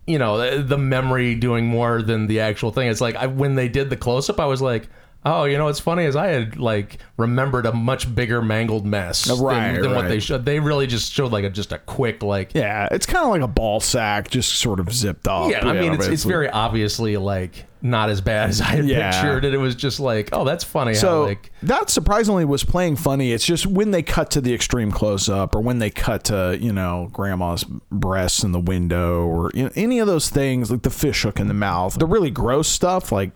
[0.05, 2.89] You know the, the memory doing more than the actual thing.
[2.89, 4.89] It's like I, when they did the close up, I was like,
[5.26, 9.26] "Oh, you know what's funny is I had like remembered a much bigger mangled mess
[9.26, 10.07] than- Right, than, what right.
[10.09, 10.45] they showed.
[10.45, 13.41] They really just showed like a just a quick like yeah, it's kind of like
[13.41, 15.49] a ball sack, just sort of zipped up.
[15.51, 18.86] yeah, I mean, know, it's, it's very obviously like not as bad as I had
[18.86, 19.11] Yeah.
[19.11, 19.53] pictured it.
[19.53, 20.93] It was just like, oh, that's funny.
[20.93, 23.34] So how, like, that surprisingly was playing funny.
[23.34, 26.57] It's just when they cut to the extreme close up, or when they cut to
[26.61, 30.84] you know grandma's breasts in the window, or you know, any of those things like
[30.84, 33.11] the fish hook in the mouth, the really gross stuff.
[33.11, 33.32] Like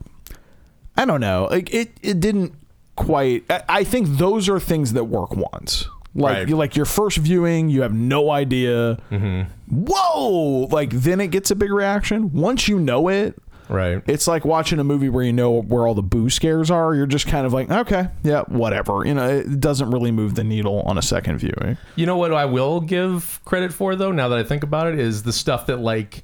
[0.98, 2.54] I don't know, like it it didn't
[2.96, 3.46] quite.
[3.50, 5.88] I, I think those are things that work once.
[6.16, 6.50] Like Right.
[6.50, 8.98] like your first viewing, you have no idea.
[9.12, 9.44] Mm-hmm.
[9.86, 10.68] Whoa!
[10.72, 12.32] Like then it gets a big reaction.
[12.34, 13.36] Once you know it,
[13.70, 14.02] Right.
[14.08, 16.96] it's like watching a movie where you know where all the boo scares are.
[16.96, 19.06] You're just kind of like, okay, yeah, whatever.
[19.06, 21.78] You know, it doesn't really move the needle on a second viewing.
[21.96, 24.98] You know what I will give credit for though, now that I think about it,
[24.98, 26.24] is the stuff that like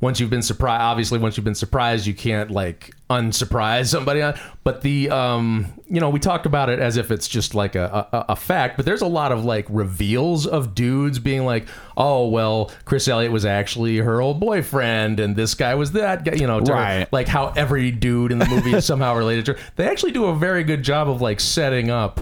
[0.00, 4.38] once you've been surprised obviously once you've been surprised you can't like unsurprise somebody on
[4.64, 8.06] but the um you know we talk about it as if it's just like a,
[8.12, 12.28] a, a fact but there's a lot of like reveals of dudes being like oh
[12.28, 16.46] well chris elliott was actually her old boyfriend and this guy was that guy you
[16.46, 17.12] know to- Right.
[17.12, 20.26] like how every dude in the movie is somehow related to her they actually do
[20.26, 22.20] a very good job of like setting up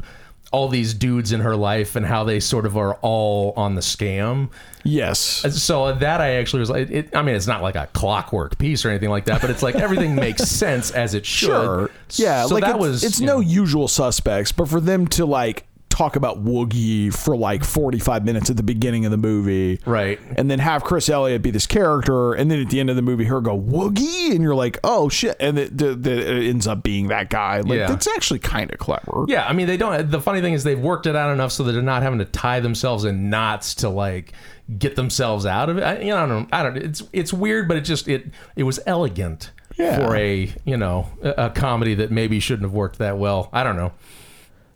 [0.50, 3.80] all these dudes in her life and how they sort of are all on the
[3.80, 4.50] scam.
[4.82, 5.20] Yes.
[5.62, 8.84] So that I actually was like, it, I mean, it's not like a clockwork piece
[8.84, 11.48] or anything like that, but it's like everything makes sense as it should.
[11.48, 11.90] Sure.
[12.12, 15.26] Yeah, So like that it's, was it's no know, usual suspects, but for them to
[15.26, 15.66] like
[15.98, 19.80] talk about Woogie for like 45 minutes at the beginning of the movie.
[19.84, 20.20] Right.
[20.36, 23.02] And then have Chris Elliott be this character and then at the end of the
[23.02, 26.66] movie her go Woogie and you're like, "Oh shit." And it, the, the, it ends
[26.66, 27.60] up being that guy.
[27.60, 27.88] Like Yeah.
[27.88, 29.24] that's actually kind of clever.
[29.26, 30.10] Yeah, I mean, they don't.
[30.10, 32.24] The funny thing is, they've worked it out enough so that they're not having to
[32.24, 34.32] tie themselves in knots to like
[34.78, 35.82] get themselves out of it.
[35.82, 36.48] I, you know, I don't.
[36.54, 36.76] I don't.
[36.76, 39.96] It's it's weird, but it just it it was elegant Yeah.
[40.06, 43.48] for a you know a comedy that maybe shouldn't have worked that well.
[43.52, 43.92] I don't know.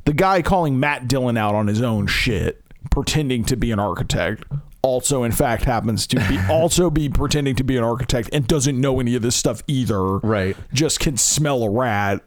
[0.04, 4.44] The guy calling Matt Dillon out on his own shit, pretending to be an architect,
[4.82, 8.80] also in fact happens to be also be pretending to be an architect and doesn't
[8.80, 10.18] know any of this stuff either.
[10.18, 10.56] Right.
[10.72, 12.22] Just can smell a rat.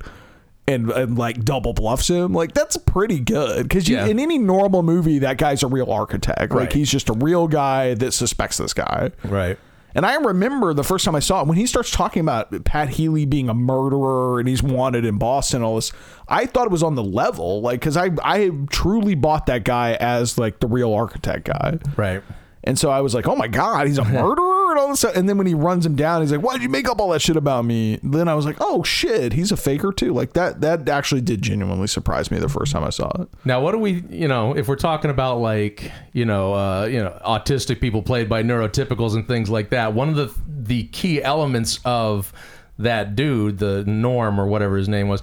[0.67, 4.07] And, and like double bluffs him like that's pretty good because Yeah.
[4.07, 6.73] in any normal movie that guy's a real architect like Right.
[6.73, 9.59] he's just a real guy that suspects this guy Right.
[9.95, 12.89] And I remember the first time I saw it when he starts talking about Pat
[12.89, 15.91] Healy being a murderer and he's wanted in Boston, all this.
[16.27, 19.93] I thought it was on the level, like because I I truly bought that guy
[19.95, 22.21] as like the real architect guy, Right.
[22.63, 25.15] and so I was like, oh my god, he's a murderer and all this stuff.
[25.15, 27.21] And then when he runs him down, he's like, why'd you make up all that
[27.21, 27.99] shit about me?
[28.03, 30.13] Then I was like, oh shit, he's a faker too.
[30.13, 33.29] Like that that actually did genuinely surprise me the first time I saw it.
[33.45, 36.99] Now, what do we, you know, if we're talking about like, you know, uh, you
[36.99, 41.21] know, autistic people played by neurotypicals and things like that, one of the the key
[41.21, 42.33] elements of
[42.77, 45.21] that dude, the Norm or whatever his name was,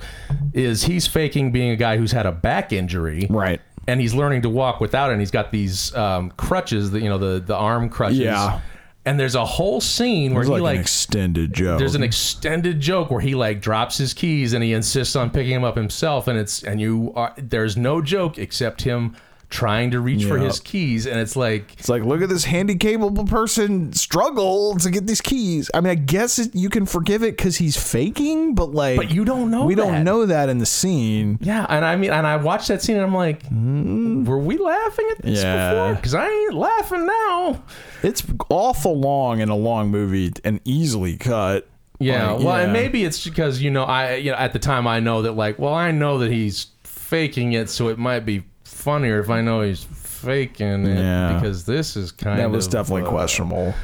[0.53, 3.61] is he's faking being a guy who's had a back injury, Right.
[3.89, 5.15] And he's learning to walk without it.
[5.15, 8.21] And he's got these um, crutches, that you know, the the arm crutches.
[8.21, 8.61] Yeah.
[9.05, 11.79] And there's a whole scene where It was he like, like an extended joke.
[11.81, 15.55] there's an extended joke where he like drops his keys and he insists on picking
[15.55, 19.17] them up himself and it's and you are there's no joke except him
[19.53, 22.75] trying to reach for his keys and it's like It's like, look at this handy
[22.75, 25.71] capable person struggle to get these keys.
[25.75, 29.11] I mean, I guess it, you can forgive it because he's faking, but like, But
[29.13, 29.83] you don't know We that.
[29.83, 31.39] don't know that in the scene.
[31.43, 34.25] yeah and I mean and I watched that scene and I'm like mm.
[34.27, 35.71] were we laughing at this Yeah.
[35.73, 37.63] before because I ain't laughing now
[38.03, 41.69] It's awful long in a long movie and easily cut.
[42.01, 44.87] yeah Like, well and maybe it's because you know I you know at the time
[44.87, 48.43] I know that like well I know that he's faking it so it might be
[48.73, 51.35] funnier if I know he's faking it Yeah.
[51.35, 53.75] because this is kind that of that was definitely uh, questionable.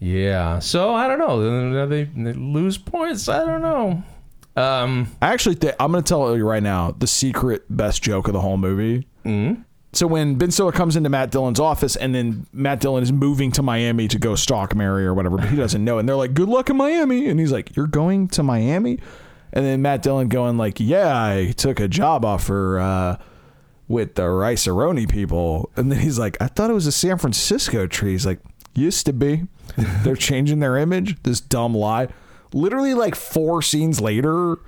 [0.00, 0.58] Yeah.
[0.58, 1.86] So I don't know.
[1.86, 3.28] They, they lose points.
[3.28, 4.02] I don't know.
[4.56, 5.08] Um.
[5.20, 8.34] I actually think I'm going to tell you right now the secret best joke of
[8.34, 9.06] the whole movie.
[9.24, 9.62] Mm-hmm.
[9.92, 13.52] So when Ben Stiller comes into Matt Dillon's office, and then Matt Dillon is moving
[13.52, 16.34] to Miami to go stalk Mary or whatever, but he doesn't know, and they're like,
[16.34, 18.98] "Good luck in Miami," and he's like, "You're going to Miami?"
[19.52, 23.16] And then Matt Dillon going like, "Yeah, I took a job offer uh,
[23.88, 27.86] with the Rice-A-Roni people," and then he's like, "I thought it was a San Francisco
[27.86, 28.40] tree." He's like,
[28.74, 29.46] "Used to be."
[30.02, 31.22] they're changing their image.
[31.22, 32.08] This dumb lie.
[32.52, 34.58] Literally, like four scenes later,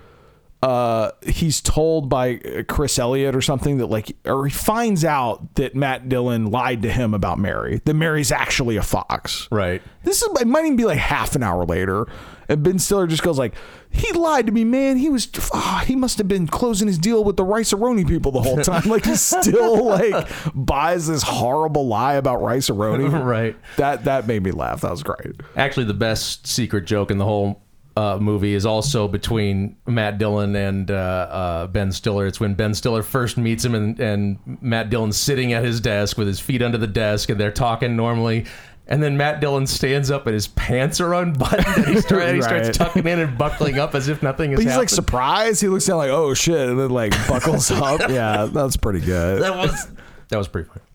[0.67, 5.77] uh, he's told by Chris Elliott or something that like, or he finds out that
[5.77, 7.81] Matt Dillon lied to him about Mary.
[7.85, 9.47] That Mary's actually a fox.
[9.53, 9.81] Right.
[10.03, 12.07] This is it might even be like half an hour later,
[12.49, 13.55] and Ben Stiller just goes like,
[13.91, 14.97] "He lied to me, man.
[14.97, 18.43] He was, ah, he must have been closing his deal with the Rice-A-Roni people the
[18.43, 18.89] whole time.
[18.89, 23.07] like he still like buys this horrible lie about Rice-A-Roni.
[23.27, 23.57] Right.
[23.77, 24.81] That that made me laugh.
[24.81, 25.37] That was great.
[25.55, 27.63] Actually, the best secret joke in the whole
[27.97, 32.27] uh, movie is also between Matt Dillon and uh, uh, Ben Stiller.
[32.27, 36.19] It's when Ben Stiller first meets him, and, and Matt Dillon's sitting at his desk
[36.19, 38.45] with his feet under the desk, and they're talking normally.
[38.89, 42.43] And then Matt Dillon stands up, and his pants are unbuttoned, and he, start, he
[42.43, 44.61] starts tucking in and buckling up as if nothing is.
[44.61, 45.61] He's like surprised.
[45.61, 48.09] He looks down like, oh shit, and then like buckles up.
[48.11, 49.43] Yeah, that's pretty good.
[49.43, 49.89] that was
[50.29, 50.86] that was pretty funny.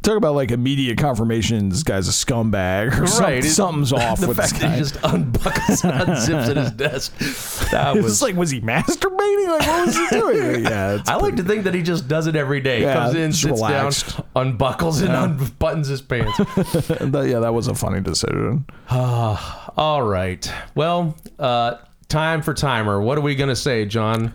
[0.00, 1.68] Talk about like immediate confirmation.
[1.70, 3.44] This guy's a scumbag or Right.
[3.44, 4.74] It- something's off the with fact this that guy.
[4.74, 7.12] he just unbuckles and unzips at his desk.
[7.72, 9.48] That It's was like, was he masturbating?
[9.48, 10.62] Like, what was he doing?
[10.64, 12.80] Yeah, I like to think that he just does it every day.
[12.82, 14.16] Yeah, Comes in, sits relaxed.
[14.16, 16.38] down, unbuckles and unbuttons his pants.
[16.38, 18.64] that, yeah, that was a funny decision.
[18.90, 20.50] All right.
[20.74, 21.74] Well, uh,
[22.08, 23.00] time for timer.
[23.00, 24.34] What are we gonna say, John?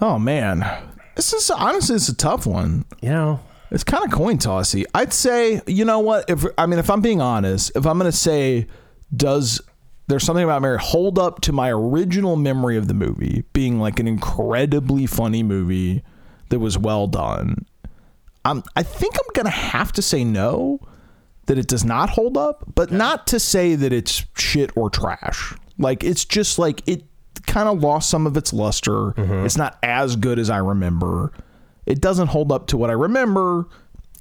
[0.00, 0.64] Oh man,
[1.14, 2.84] this is honestly it's a tough one.
[3.00, 3.40] You know,
[3.72, 4.84] It's kind of coin tossy.
[4.94, 6.28] I'd say, you know what?
[6.28, 8.66] If I mean, if I'm being honest, if I'm going to say,
[9.16, 9.60] does
[10.08, 13.98] there's something about Mary hold up to my original memory of the movie being like
[13.98, 16.04] an incredibly funny movie
[16.50, 17.64] that was well done?
[18.44, 18.62] I'm.
[18.76, 20.78] I think I'm going to have to say no.
[21.46, 25.52] That it does not hold up, but not to say that it's shit or trash.
[25.76, 27.02] Like it's just like it
[27.46, 28.92] kind of lost some of its luster.
[28.92, 29.44] Mm-hmm.
[29.44, 31.32] It's not as good as I remember.
[31.86, 33.66] It doesn't hold up to what I remember.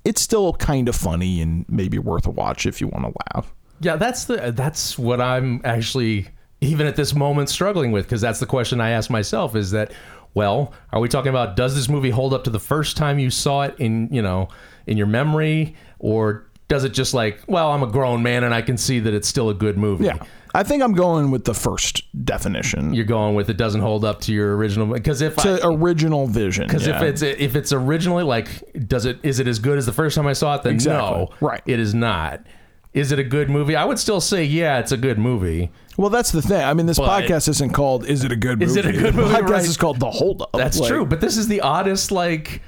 [0.04, 3.54] It's still kind of funny and maybe worth a watch if you want to laugh.
[3.82, 6.28] yeah, that's the that's what I'm actually
[6.62, 9.92] even at this moment struggling with because that's the question I ask myself is that
[10.34, 13.30] well, are we talking about does this movie hold up to the first time you
[13.30, 14.48] saw it in you know
[14.88, 18.62] in your memory or does it just like well I'm a grown man and I
[18.62, 20.06] can see that it's still a good movie?
[20.06, 20.24] Yeah.
[20.54, 22.94] I think I'm going with the first definition.
[22.94, 26.28] You're going with it doesn't hold up to your original because if I, to original
[26.28, 26.68] vision.
[26.68, 26.98] Because yeah.
[26.98, 28.48] if it's if it's originally like,
[28.88, 30.64] does it is it as good as the first time I saw it?
[30.64, 31.10] Then Exactly.
[31.22, 31.62] no, Right.
[31.66, 32.46] It is not.
[32.94, 33.78] Is it a good movie?
[33.78, 35.72] I would still say yeah, it's a good movie.
[35.96, 36.62] well, that's the thing.
[36.62, 38.92] I mean, this But- podcast isn't called "Is it a good movie?" Is it a
[38.92, 39.30] good movie?
[39.30, 39.64] The podcast Right.
[39.64, 41.06] is called "The Hold Up." That's Like, true.
[41.06, 42.62] But this is the oddest like.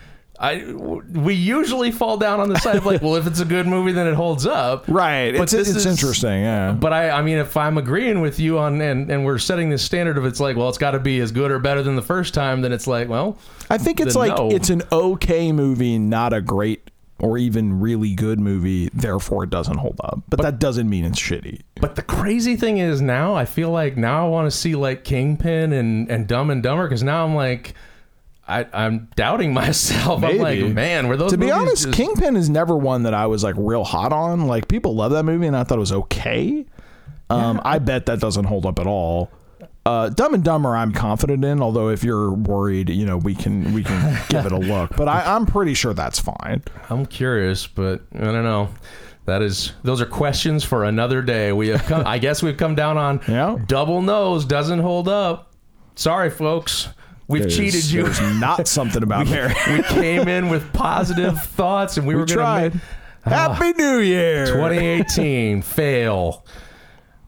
[0.43, 3.65] I we usually fall down on the side of like, well, if it's a good
[3.65, 4.85] movie, then it holds up.
[4.93, 5.33] Right.
[5.33, 6.43] But it's this it's is- interesting.
[6.43, 6.73] Yeah.
[6.73, 9.81] But I, I mean, if I'm agreeing with you on and, and we're setting this
[9.81, 12.01] standard of it's like, well, it's got to be as good or better than the
[12.01, 13.37] first time, then it's like, well,
[13.69, 14.51] I think it's like no.
[14.51, 18.89] it's an okay movie, not a great or even really good movie.
[18.93, 20.23] Therefore, it doesn't hold up.
[20.27, 21.61] But, that doesn't mean it's shitty.
[21.79, 25.05] But the crazy thing is now I feel like now I want to see like
[25.05, 27.73] Kingpin and, and Dumb and Dumber because now I'm like
[28.47, 30.23] I, I'm doubting myself.
[30.23, 33.27] I'm like, man, were those to be honest, just- Kingpin is never one that I
[33.27, 34.47] was like real hot on.
[34.47, 36.65] Like people love that movie, and I thought it was okay.
[37.29, 39.31] Um, I bet that doesn't hold up at all.
[39.85, 41.61] Uh, Dumb and Dumber, I'm confident in.
[41.61, 44.95] Although if you're worried, you know we can we can give it a look.
[44.95, 46.63] But I, I'm pretty sure that's fine.
[46.89, 48.69] I'm curious, but I don't know.
[49.25, 51.53] That is those are questions for another day.
[51.53, 53.57] We have come I guess we've come down on Yeah.
[53.67, 55.53] double nose doesn't hold up.
[55.95, 56.89] Sorry folks.
[57.33, 58.03] We've There's- cheated you.
[58.03, 59.53] There's not something about Mary.
[59.71, 62.81] we came in with positive thoughts and we, We were going to tried.
[63.23, 64.45] Happy uh, New Year.
[64.47, 66.45] 2018 fail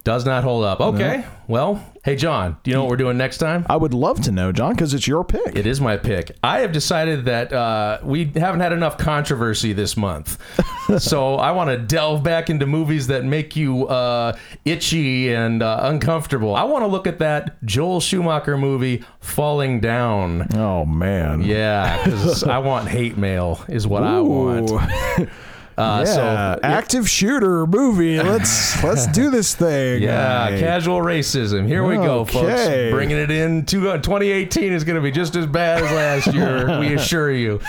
[0.06, 0.80] does not hold up.
[0.80, 1.26] Okay.
[1.48, 3.66] Well, hey John, do you know what we're doing next time?
[3.68, 5.56] I would love to know, John, because it's your pick.
[5.56, 6.32] It is my pick.
[6.44, 10.40] I have decided that uh, we haven't had enough controversy this month,
[11.00, 15.80] so I want to delve back into movies that make you uh, itchy and uh,
[15.84, 16.56] uncomfortable.
[16.56, 20.48] I want to look at that Joel Schumacher movie, Falling Down.
[20.56, 21.42] oh man.
[21.42, 24.72] Yeah, because I want hate mail, is what I want.
[25.78, 28.22] Uh, yeah, so, active shooter movie.
[28.22, 30.04] Let's let's do this thing.
[30.04, 30.60] Yeah, Hey.
[30.60, 31.68] casual racism.
[31.68, 32.66] Here we go, folks.
[32.92, 33.66] Bringing it in.
[33.66, 36.80] To, 2018 is going to be just as bad as last year.
[36.80, 37.60] we assure you.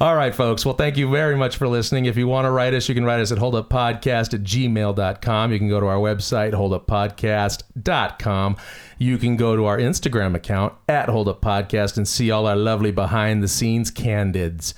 [0.00, 0.64] All right, folks.
[0.64, 2.04] Well, thank you very much for listening.
[2.06, 5.52] If you want to write us, you can write us at holduppodcast at gmail.com.
[5.52, 8.56] You can go to our website, holduppodcast.com.
[8.98, 13.42] You can go to our Instagram account at holduppodcast and see all our lovely behind
[13.42, 14.74] the scenes candids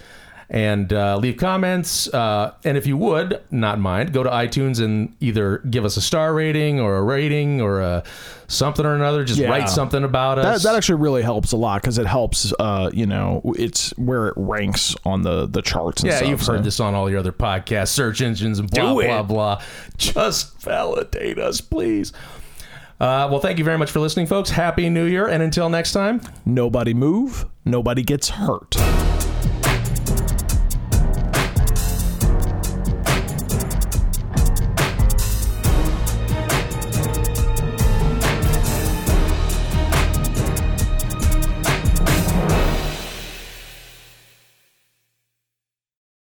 [0.50, 2.06] and uh, leave comments.
[2.12, 6.00] Uh, and if you would not mind, go to iTunes and either give us a
[6.00, 8.02] star rating or a rating or a
[8.46, 9.24] something or another.
[9.24, 9.48] Just Yeah.
[9.48, 10.62] write something about That, us.
[10.64, 12.52] that actually really helps a lot because it helps.
[12.58, 16.02] Uh, you know, it's where it ranks on the the charts.
[16.02, 18.70] And yeah, stuff, you've so- heard this on all your other podcast search engines and
[18.70, 19.62] blah blah blah.
[19.96, 22.12] Just validate us, please.
[23.00, 24.50] Uh, well, thank you very much for listening, folks.
[24.50, 26.20] Happy New Year, and until next time.
[26.46, 27.44] Nobody move.
[27.64, 28.76] Nobody gets hurt.